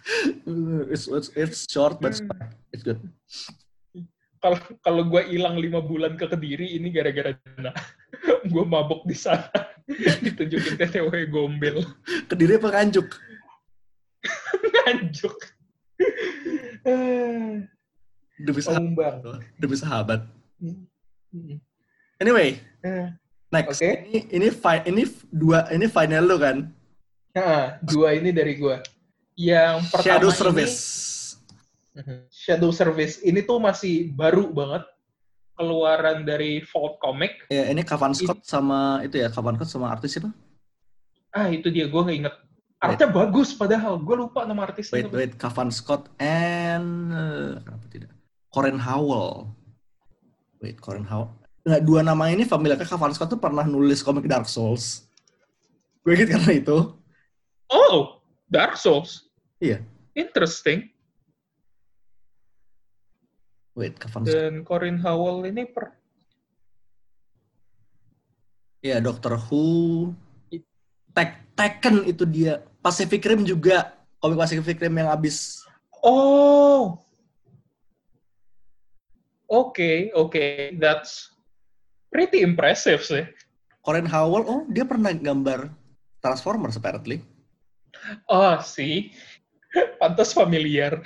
it's, 0.94 1.08
it's, 1.08 1.30
it's 1.36 1.60
short 1.68 2.00
but 2.00 2.16
it's, 2.16 2.22
it's 2.72 2.84
good. 2.84 3.00
Kalau 4.38 4.58
kalau 4.86 5.02
gue 5.10 5.22
hilang 5.34 5.58
lima 5.58 5.82
bulan 5.82 6.14
ke 6.14 6.30
kediri 6.30 6.78
ini 6.78 6.94
gara-gara 6.94 7.34
Dana. 7.34 7.74
Gue 8.54 8.64
mabok 8.64 9.04
di 9.10 9.18
sana. 9.18 9.50
Ditunjukin 10.24 10.78
wewe 11.10 11.26
gombel. 11.26 11.82
Kediri 12.30 12.62
apa 12.62 12.70
nganjuk? 12.70 13.08
Nganjuk. 14.86 15.36
Demi 18.46 18.62
sahabat. 18.62 19.16
Demi 19.58 19.76
sahabat. 19.76 20.22
Anyway 22.22 22.62
Eh, 22.86 23.10
next. 23.50 23.82
Oke. 23.82 23.90
ini 24.14 24.20
ini 24.30 24.48
fi- 24.54 24.86
ini 24.86 25.04
dua 25.34 25.66
ini 25.74 25.90
final 25.90 26.24
lo 26.30 26.38
kan? 26.38 26.70
Nah, 27.34 27.82
dua 27.84 28.14
ini 28.16 28.30
dari 28.30 28.54
gue. 28.58 28.78
Yang 29.38 29.94
pertama 29.94 30.06
Shadow 30.18 30.32
ini- 30.34 30.40
Service. 30.42 30.78
Mhm. 31.94 32.16
Shadow 32.34 32.72
Service. 32.74 33.22
Ini 33.22 33.46
tuh 33.46 33.62
masih 33.62 34.12
baru 34.12 34.50
banget. 34.50 34.84
Keluaran 35.58 36.22
dari 36.22 36.62
Vault 36.70 37.02
Comic. 37.02 37.50
ya 37.50 37.66
ini 37.74 37.82
Kavan 37.82 38.14
Scott 38.14 38.46
sama 38.46 39.02
itu 39.02 39.18
ya 39.18 39.34
Kavan 39.34 39.58
Scott 39.58 39.70
sama 39.74 39.90
artis 39.90 40.14
itu? 40.14 40.30
Ah 41.34 41.50
itu 41.50 41.74
dia. 41.74 41.90
Gue 41.90 42.02
nggak 42.06 42.18
inget. 42.18 42.36
Artnya 42.78 43.10
bagus 43.10 43.58
padahal. 43.58 43.98
Gue 43.98 44.22
lupa 44.22 44.46
nama 44.46 44.70
artisnya. 44.70 45.02
wait 45.02 45.10
wait. 45.10 45.34
Kavan 45.34 45.74
Scott 45.74 46.14
and 46.22 47.10
eh, 47.10 47.58
kenapa 47.66 47.86
tidak? 47.90 48.14
Corin 48.54 48.78
Howell. 48.78 49.50
Wait 50.62 50.78
Corin 50.78 51.10
Howell. 51.10 51.34
Nah, 51.66 51.82
dua 51.82 52.06
nama 52.06 52.30
ini 52.30 52.46
familiar. 52.46 52.78
Kavan 52.78 53.18
Scott 53.18 53.34
tuh 53.34 53.42
pernah 53.42 53.66
nulis 53.66 54.06
komik 54.06 54.30
Dark 54.30 54.46
Souls. 54.46 55.10
Gue 56.06 56.16
inget 56.22 56.38
karena 56.38 56.54
itu. 56.54 56.78
Oh, 57.68 58.22
Dark 58.48 58.78
Souls. 58.78 59.27
Iya. 59.58 59.82
Interesting. 60.14 60.94
wait 63.78 63.94
Scott 64.02 64.26
Dan 64.26 64.66
Corin 64.66 64.98
Howell 64.98 65.54
ini 65.54 65.70
per 65.70 65.94
ya 68.82 68.98
Doctor 68.98 69.38
Who 69.38 70.18
Tek 71.14 71.54
Tekken 71.54 72.10
itu 72.10 72.26
dia 72.26 72.66
Pacific 72.82 73.22
Rim 73.22 73.46
juga 73.46 73.94
komik 74.18 74.42
Pacific 74.42 74.82
Rim 74.82 74.98
yang 74.98 75.14
abis 75.14 75.62
Oh. 76.08 77.02
Oke, 79.50 80.14
oke. 80.14 80.78
That's 80.78 81.34
pretty 82.14 82.46
impressive 82.46 83.02
sih. 83.02 83.26
Corin 83.82 84.08
Howell 84.08 84.46
oh 84.46 84.62
dia 84.70 84.86
pernah 84.86 85.12
gambar 85.12 85.72
Transformers 86.22 86.78
apparently 86.78 87.24
Oh, 88.30 88.62
sih. 88.62 89.12
Pantas 90.02 90.32
familiar. 90.34 91.02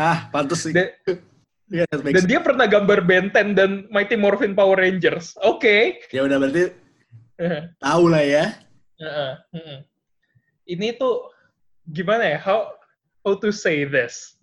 ah 0.00 0.32
pantas 0.32 0.64
sih 0.64 0.72
Dan, 0.72 0.88
Iya, 1.72 1.88
that 1.88 2.04
makes 2.04 2.20
dan 2.20 2.24
dia 2.28 2.40
pernah 2.44 2.68
gambar 2.68 3.00
Ben 3.08 3.32
10 3.32 3.56
dan 3.56 3.88
Mighty 3.88 4.12
Morphin 4.12 4.52
Power 4.52 4.76
Rangers. 4.76 5.32
Oke. 5.40 6.04
Ya 6.12 6.28
udah 6.28 6.36
berarti 6.36 6.68
tahu 7.84 8.04
lah 8.12 8.20
ya. 8.20 8.44
Ini 10.68 11.00
tuh 11.00 11.32
gimana 11.88 12.28
ya? 12.28 12.38
How 12.44 12.76
how 13.24 13.40
to 13.40 13.48
say 13.48 13.88
this? 13.88 14.36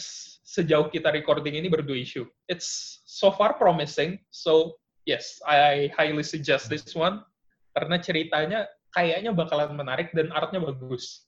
sejauh 0.45 0.93
kita 0.93 1.09
recording 1.09 1.57
ini 1.57 1.73
baru 1.73 1.81
dua 1.81 1.97
issue. 1.97 2.29
It's 2.45 3.01
so 3.09 3.33
far 3.33 3.57
promising. 3.57 4.21
So 4.29 4.77
yes, 5.09 5.41
I 5.49 5.89
highly 5.97 6.21
suggest 6.21 6.69
this 6.69 6.93
one 6.93 7.25
karena 7.73 7.97
ceritanya 8.05 8.69
kayaknya 8.93 9.33
bakalan 9.33 9.73
menarik 9.73 10.13
dan 10.13 10.29
artnya 10.37 10.61
bagus. 10.61 11.25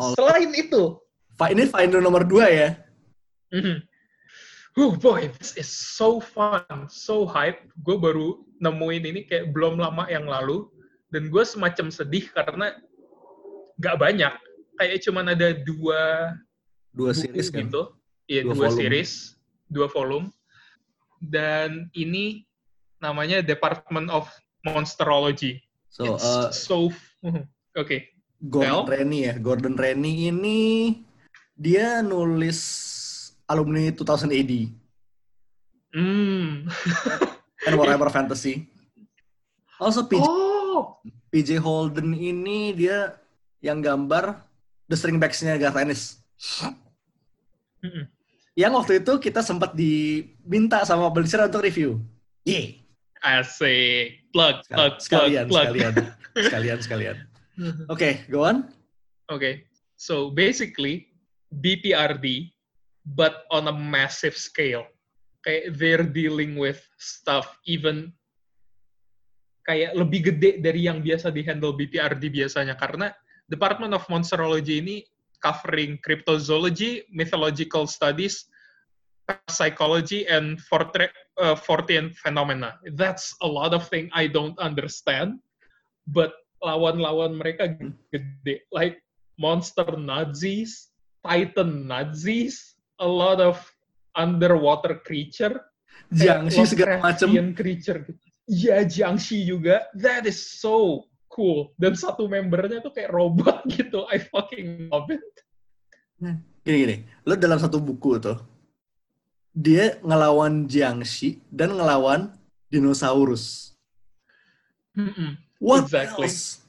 All- 0.00 0.16
Selain 0.16 0.48
itu, 0.56 0.96
Fa- 1.36 1.52
Ini 1.52 1.68
final 1.68 2.00
nomor 2.00 2.24
dua 2.24 2.48
ya. 2.48 2.68
mhm. 3.52 3.84
oh 4.80 4.96
boy, 4.96 5.28
this 5.36 5.52
is 5.60 5.68
so 5.68 6.16
fun, 6.16 6.64
so 6.88 7.28
hype. 7.28 7.60
Gue 7.84 8.00
baru 8.00 8.40
nemuin 8.56 9.04
ini 9.04 9.20
kayak 9.28 9.52
belum 9.52 9.76
lama 9.76 10.08
yang 10.08 10.24
lalu 10.24 10.64
dan 11.10 11.28
gue 11.28 11.44
semacam 11.44 11.86
sedih 11.90 12.30
karena 12.30 12.74
nggak 13.76 13.96
banyak. 13.98 14.34
Kayak 14.74 14.98
cuman 15.04 15.26
ada 15.34 15.48
dua 15.52 16.00
Dua 16.90 17.12
buku 17.12 17.22
series 17.22 17.50
kan. 17.50 17.66
gitu. 17.66 17.82
Iya, 18.26 18.42
Dua 18.46 18.54
dua, 18.54 18.66
volume. 18.66 18.78
series, 18.78 19.10
dua 19.66 19.86
volume. 19.86 20.26
Dan 21.20 21.90
ini 21.92 22.46
namanya 22.98 23.42
Department 23.42 24.08
of 24.08 24.26
Monsterology. 24.62 25.60
So, 25.90 26.14
It's 26.16 26.24
uh, 26.24 26.48
so. 26.50 26.76
Oke. 27.80 28.08
Gordon 28.40 28.86
Well? 28.86 28.88
Rennie 28.88 29.26
ya. 29.26 29.34
Gordon 29.36 29.76
Rennie 29.76 30.32
ini 30.32 30.60
dia 31.52 32.00
nulis 32.00 32.56
alumni 33.44 33.92
2000 33.92 34.32
AD 34.32 34.52
Hmm. 35.90 36.70
and 37.66 37.74
Warhammer 37.74 38.08
Fantasy. 38.08 38.70
Also 39.76 40.06
PJ, 40.06 40.22
Oh. 40.22 40.49
PJ 41.30 41.62
Holden 41.62 42.14
ini 42.16 42.74
dia 42.74 43.14
yang 43.62 43.84
gambar 43.84 44.40
The 44.90 44.96
Stringbacks-nya 44.98 45.60
Garth 45.60 45.78
Ennis. 45.78 46.02
Mm-mm. 47.84 48.04
Yang 48.58 48.72
waktu 48.74 48.92
itu 49.00 49.12
kita 49.22 49.40
sempat 49.46 49.72
diminta 49.78 50.82
sama 50.82 51.08
Publisher 51.08 51.46
untuk 51.46 51.62
review. 51.62 52.02
Yeay. 52.42 52.82
Asik. 53.20 54.32
Plug, 54.32 54.64
plug, 54.66 54.94
sekalian, 54.98 55.46
plug, 55.46 55.74
plug. 55.76 55.94
sekalian, 56.48 56.78
sekalian, 56.78 56.78
sekalian. 56.80 57.16
Oke, 57.92 58.24
go 58.32 58.46
on. 58.46 58.72
Okay, 59.28 59.68
so 60.00 60.32
basically 60.32 61.10
BPRD, 61.60 62.54
but 63.04 63.44
on 63.50 63.68
a 63.68 63.74
massive 63.74 64.34
scale. 64.38 64.86
Kayak 65.44 65.76
they're 65.76 66.06
dealing 66.06 66.56
with 66.56 66.80
stuff 67.00 67.56
even 67.64 68.12
kayak 69.64 69.92
lebih 69.96 70.32
gede 70.32 70.50
dari 70.64 70.88
yang 70.88 71.04
biasa 71.04 71.28
dihandle 71.30 71.76
BPRD 71.76 72.32
biasanya 72.32 72.74
karena 72.74 73.12
Department 73.50 73.92
of 73.92 74.06
Monsterology 74.06 74.78
ini 74.78 74.96
covering 75.42 75.98
cryptozoology, 76.04 77.08
mythological 77.10 77.88
studies, 77.88 78.46
psychology, 79.48 80.28
and 80.28 80.60
uh, 81.40 81.56
Fortean 81.56 82.14
phenomena. 82.14 82.78
That's 82.94 83.34
a 83.42 83.48
lot 83.48 83.74
of 83.74 83.88
things 83.88 84.12
I 84.14 84.28
don't 84.28 84.56
understand, 84.60 85.40
but 86.06 86.36
lawan-lawan 86.62 87.40
mereka 87.40 87.74
gede. 88.12 88.62
Like 88.70 89.00
monster 89.40 89.88
Nazis, 89.96 90.92
Titan 91.24 91.88
Nazis, 91.88 92.76
a 93.00 93.08
lot 93.08 93.40
of 93.40 93.58
underwater 94.14 95.00
creature, 95.00 95.64
Jiangxi 96.10 96.64
segala. 96.66 97.00
Lovecraftian 97.00 97.56
creature. 97.56 98.02
Iya, 98.50 98.82
Jiangxi 98.82 99.46
juga. 99.46 99.86
That 99.94 100.26
is 100.26 100.42
so 100.42 101.06
cool. 101.30 101.70
Dan 101.78 101.94
satu 101.94 102.26
membernya 102.26 102.82
tuh 102.82 102.90
kayak 102.90 103.14
robot 103.14 103.62
gitu. 103.78 104.02
I 104.10 104.18
fucking 104.18 104.90
love 104.90 105.06
it. 105.14 105.22
Gini-gini, 106.66 107.06
lo 107.24 107.38
dalam 107.38 107.56
satu 107.56 107.78
buku 107.80 108.18
tuh, 108.20 108.36
dia 109.54 109.96
ngelawan 110.02 110.66
Jiangxi 110.66 111.40
dan 111.48 111.78
ngelawan 111.78 112.34
dinosaurus. 112.68 113.72
Mm-mm. 114.98 115.38
What 115.62 115.88
Exactly. 115.88 116.28
else? 116.28 116.60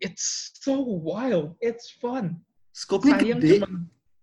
It's 0.00 0.52
so 0.62 0.80
wild. 0.80 1.58
It's 1.60 1.90
fun. 1.98 2.40
Skopnya 2.76 3.16
sayang 3.16 3.40
gede. 3.40 3.56
cuman 3.64 3.72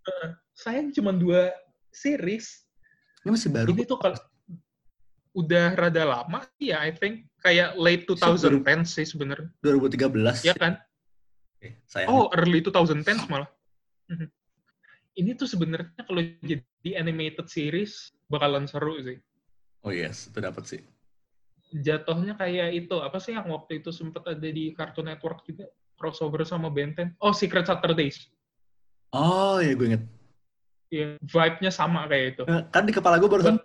uh, 0.05 0.28
sayang 0.53 0.88
cuman 0.93 1.15
dua 1.17 1.49
series. 1.89 2.65
Ini 3.26 3.30
masih 3.34 3.49
baru. 3.49 3.67
Ini 3.74 3.84
tuh 3.89 3.97
kalau 3.97 4.17
udah 5.34 5.74
rada 5.74 6.04
lama 6.06 6.46
ya 6.62 6.78
I 6.86 6.94
think 6.94 7.26
kayak 7.42 7.74
late 7.76 8.06
2010 8.06 8.86
sih 8.86 9.06
sebenarnya. 9.06 9.50
2013. 9.66 10.46
Ya 10.46 10.54
kan? 10.56 10.78
Oke, 11.58 11.82
sayang. 11.90 12.10
Oh, 12.10 12.26
early 12.38 12.62
2010 12.62 13.28
malah. 13.28 13.50
Mhm. 14.08 14.30
Ini 15.14 15.38
tuh 15.38 15.46
sebenarnya 15.46 16.02
kalau 16.06 16.22
jadi 16.42 16.90
animated 16.98 17.46
series 17.50 18.14
bakalan 18.30 18.66
seru 18.66 18.98
sih. 19.02 19.18
Oh 19.86 19.94
yes, 19.94 20.30
itu 20.32 20.40
dapat 20.42 20.64
sih. 20.66 20.82
Jatuhnya 21.74 22.38
kayak 22.38 22.70
itu, 22.86 22.96
apa 23.02 23.18
sih 23.18 23.34
yang 23.34 23.50
waktu 23.50 23.82
itu 23.82 23.90
sempat 23.90 24.26
ada 24.30 24.50
di 24.50 24.74
Cartoon 24.78 25.10
Network 25.10 25.46
juga 25.46 25.70
crossover 25.98 26.46
sama 26.46 26.70
Ben 26.70 26.94
10. 26.94 27.18
Oh, 27.22 27.34
Secret 27.34 27.66
Saturdays. 27.66 28.30
Oh 29.14 29.62
ya 29.62 29.74
gue 29.78 29.88
inget. 29.94 30.04
Ya, 30.94 31.18
vibe-nya 31.22 31.72
sama 31.74 32.06
kayak 32.06 32.26
itu. 32.38 32.44
Eh, 32.46 32.62
Kan 32.70 32.86
di 32.86 32.94
kepala 32.94 33.18
gue 33.18 33.30
barusan 33.30 33.58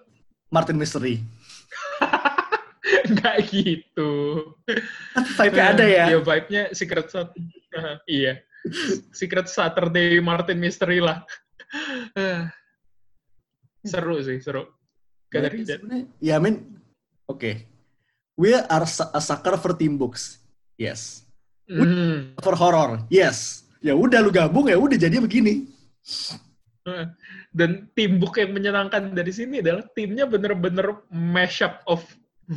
Martin 0.48 0.80
Mystery. 0.80 1.20
Nggak 3.12 3.36
gitu. 3.52 4.12
Tapi 5.14 5.52
vibe-nya 5.52 5.66
ada 5.76 5.84
ya. 5.84 6.04
Iya, 6.12 6.18
vibe-nya 6.24 6.62
Secret 6.72 7.08
Sat 7.12 7.32
iya. 8.08 8.40
Secret 9.12 9.46
Saturday 9.48 10.18
Martin 10.20 10.58
Mystery 10.60 11.00
lah. 11.00 11.24
Seru 13.84 14.20
sih, 14.20 14.42
seru. 14.42 14.66
Gak 15.28 15.48
dari 15.48 15.64
Ya, 16.18 16.40
I 16.40 16.42
mean, 16.42 16.80
oke. 17.28 17.64
We 18.38 18.54
are 18.56 18.86
a 18.88 19.20
sucker 19.20 19.56
for 19.60 19.76
team 19.76 19.96
books. 20.00 20.40
Yes. 20.78 21.26
Hmm. 21.68 22.32
For 22.40 22.56
horror. 22.56 23.04
Yes. 23.12 23.68
Ya 23.84 23.94
udah 23.94 24.24
lu 24.24 24.32
gabung 24.32 24.66
ya 24.66 24.78
udah 24.80 24.96
jadi 24.96 25.20
begini. 25.20 25.68
Dan 27.52 27.90
tim 27.96 28.20
book 28.20 28.36
yang 28.40 28.52
menyenangkan 28.52 29.12
dari 29.14 29.32
sini 29.32 29.60
adalah 29.64 29.84
timnya 29.92 30.24
bener-bener 30.28 31.02
mashup 31.10 31.80
of 31.88 32.02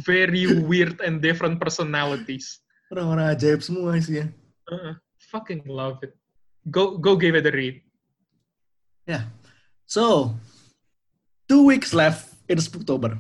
very 0.06 0.48
weird 0.68 1.00
and 1.04 1.20
different 1.20 1.60
personalities. 1.60 2.64
Orang-orang 2.92 3.32
ajaib 3.36 3.64
semua 3.64 3.96
isinya. 3.96 4.28
Uh, 4.68 4.96
fucking 5.32 5.64
love 5.68 6.00
it. 6.04 6.16
Go 6.70 7.00
go 7.00 7.18
give 7.18 7.34
it 7.34 7.48
a 7.48 7.54
read. 7.54 7.82
So, 9.92 10.40
two 11.52 11.68
weeks 11.68 11.92
left 11.92 12.32
in 12.48 12.56
Spooktober. 12.64 13.20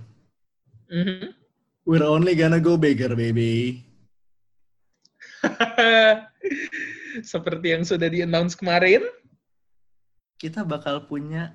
Mhm. 0.88 1.36
We're 1.84 2.08
only 2.08 2.32
gonna 2.32 2.64
go 2.64 2.80
bigger, 2.80 3.12
baby. 3.12 3.84
Seperti 7.36 7.76
yang 7.76 7.84
sudah 7.84 8.08
di-announce 8.08 8.56
kemarin. 8.56 9.04
Kita 10.42 10.66
bakal 10.66 11.06
punya 11.06 11.54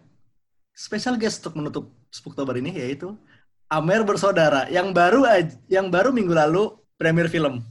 special 0.71 1.19
guest 1.19 1.43
untuk 1.43 1.59
menutup 1.59 1.91
Spooktober 2.07 2.55
ini 2.63 2.71
yaitu 2.71 3.19
Amer 3.67 4.07
bersaudara 4.07 4.71
yang 4.71 4.95
baru 4.95 5.27
yang 5.67 5.91
baru 5.91 6.15
minggu 6.15 6.31
lalu 6.31 6.71
premier 6.95 7.27
film. 7.27 7.67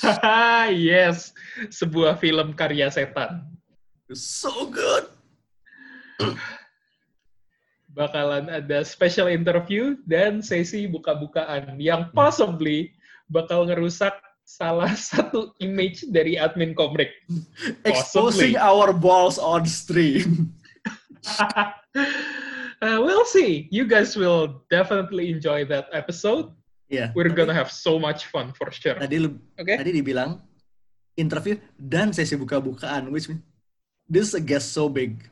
yes, 0.72 1.36
sebuah 1.68 2.16
film 2.16 2.56
karya 2.56 2.88
setan. 2.88 3.44
So 4.16 4.72
good. 4.72 5.12
Bakalan 8.00 8.48
ada 8.48 8.80
special 8.80 9.28
interview 9.28 10.00
dan 10.08 10.40
sesi 10.40 10.88
buka-bukaan 10.88 11.76
yang 11.76 12.08
possibly 12.16 12.96
bakal 13.28 13.68
ngerusak 13.68 14.16
salah 14.50 14.90
satu 14.98 15.54
image 15.62 16.10
dari 16.10 16.34
admin 16.34 16.74
komrek. 16.74 17.14
Exposing 17.86 18.58
Possibly. 18.58 18.58
our 18.58 18.90
balls 18.90 19.38
on 19.38 19.62
stream. 19.70 20.50
Uh, 22.80 22.96
we'll 23.04 23.28
see. 23.28 23.68
You 23.68 23.84
guys 23.84 24.16
will 24.16 24.64
definitely 24.72 25.28
enjoy 25.28 25.68
that 25.68 25.92
episode. 25.92 26.48
Iya. 26.88 27.12
We're 27.12 27.28
tadi- 27.28 27.36
gonna 27.36 27.52
have 27.52 27.68
so 27.68 28.00
much 28.00 28.32
fun 28.32 28.56
for 28.56 28.72
sure. 28.72 28.96
Tadi 28.96 29.28
Okay? 29.60 29.76
tadi 29.76 30.00
dibilang 30.00 30.40
interview 31.12 31.60
dan 31.76 32.08
sesi 32.16 32.40
buka-bukaan 32.40 33.12
which 33.12 33.28
means 33.28 33.44
this 34.08 34.32
is 34.32 34.34
a 34.34 34.40
guest 34.40 34.72
so 34.72 34.88
big. 34.88 35.28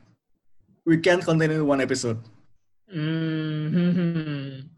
We 0.85 1.01
can't 1.01 1.25
in 1.25 1.64
one 1.64 1.81
episode. 1.81 2.21
Mhm. 2.93 4.69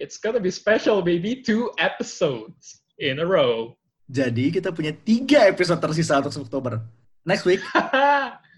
It's 0.00 0.16
gonna 0.16 0.40
be 0.40 0.48
special, 0.50 1.04
baby. 1.04 1.44
Two 1.44 1.68
episodes 1.76 2.81
in 3.02 3.18
a 3.18 3.26
row. 3.26 3.74
Jadi 4.06 4.54
kita 4.54 4.70
punya 4.70 4.94
tiga 4.94 5.50
episode 5.50 5.82
tersisa 5.82 6.22
untuk 6.22 6.46
Oktober. 6.46 6.78
Next 7.26 7.42
week, 7.42 7.58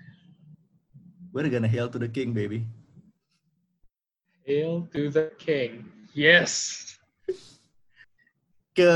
we're 1.33 1.49
gonna 1.49 1.69
hail 1.69 1.89
to 1.89 1.97
the 1.97 2.09
king, 2.09 2.37
baby. 2.37 2.69
Hail 4.45 4.85
to 4.93 5.09
the 5.09 5.33
king. 5.41 5.89
Yes. 6.13 6.85
Ke 8.77 8.93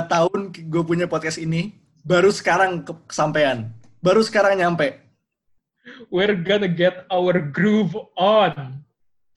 tahun 0.00 0.54
gue 0.54 0.82
punya 0.86 1.04
podcast 1.04 1.36
ini, 1.36 1.76
baru 2.00 2.32
sekarang 2.32 2.84
ke- 2.84 3.04
kesampaian. 3.04 3.68
Baru 4.00 4.24
sekarang 4.24 4.56
nyampe. 4.56 4.96
We're 6.08 6.36
gonna 6.36 6.70
get 6.70 7.04
our 7.12 7.36
groove 7.40 7.92
on. 8.16 8.84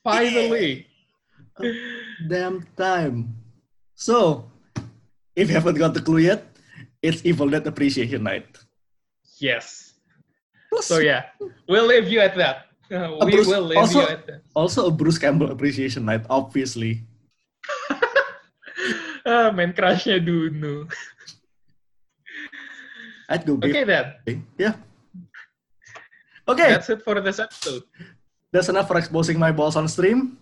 Finally. 0.03 0.87
Damn 2.31 2.67
time. 2.75 3.35
So, 3.95 4.47
if 5.35 5.49
you 5.49 5.55
haven't 5.55 5.77
got 5.77 5.93
the 5.93 6.01
clue 6.01 6.23
yet, 6.29 6.45
it's 7.01 7.25
Evil 7.25 7.49
Dead 7.49 7.65
Appreciation 7.67 8.23
Night. 8.23 8.47
Yes. 9.39 9.93
Plus, 10.69 10.85
So 10.85 10.97
yeah, 10.99 11.29
we'll 11.67 11.85
leave 11.85 12.07
you 12.07 12.19
at 12.21 12.35
that. 12.37 12.69
We 12.93 13.31
Bruce, 13.33 13.47
will 13.49 13.65
leave 13.65 13.77
also- 13.81 14.01
you 14.05 14.07
at 14.13 14.25
that. 14.27 14.41
also 14.53 14.87
a 14.87 14.93
Bruce 14.93 15.17
Campbell 15.17 15.49
Appreciation 15.51 16.05
Night, 16.05 16.25
obviously. 16.29 17.03
Ah, 19.23 19.55
main 19.55 19.71
crushnya 19.71 20.19
Dunu. 20.19 20.83
I'd 23.31 23.47
go. 23.47 23.55
Okay 23.55 23.87
then. 23.87 24.19
Yeah. 24.59 24.75
Okay, 26.43 26.75
That's 26.75 26.91
it 26.91 26.99
for 27.07 27.15
this 27.23 27.39
episode. 27.39 27.87
that's 28.51 28.67
enough 28.67 28.83
for 28.91 28.99
exposing 28.99 29.39
my 29.39 29.55
balls 29.55 29.79
on 29.79 29.87
stream. 29.87 30.35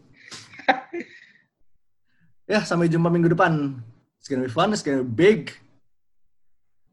ya, 2.49 2.65
sampai 2.65 2.89
jumpa 2.89 3.13
minggu 3.13 3.29
depan. 3.29 3.85
It's 4.22 4.30
gonna 4.30 4.45
be 4.45 4.53
fun, 4.53 4.69
it's 4.69 4.86
gonna 4.86 5.01
be 5.01 5.09
big. 5.09 5.57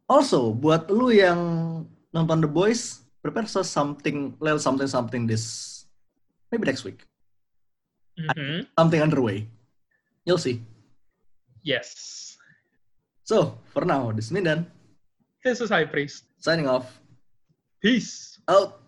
Also, 0.09 0.57
buat 0.57 0.89
lu 0.89 1.13
yang 1.13 1.37
nonton 2.09 2.41
The 2.41 2.49
Boys, 2.49 3.05
prepare 3.21 3.45
for 3.45 3.61
something, 3.61 4.33
little 4.41 4.57
something 4.57 4.89
something 4.89 5.29
this, 5.29 5.85
maybe 6.49 6.65
next 6.65 6.89
week. 6.89 7.05
Mhm. 8.17 8.65
Something 8.73 9.05
underway. 9.05 9.45
You'll 10.25 10.41
see. 10.41 10.65
Yes. 11.61 11.93
So, 13.29 13.61
for 13.77 13.85
now, 13.85 14.09
this 14.17 14.33
is 14.33 14.33
Mindan, 14.33 14.65
This 15.45 15.61
is 15.61 15.69
High 15.69 15.85
Priest. 15.85 16.25
signing 16.41 16.65
off. 16.65 16.97
Peace. 17.85 18.41
Out. 18.49 18.81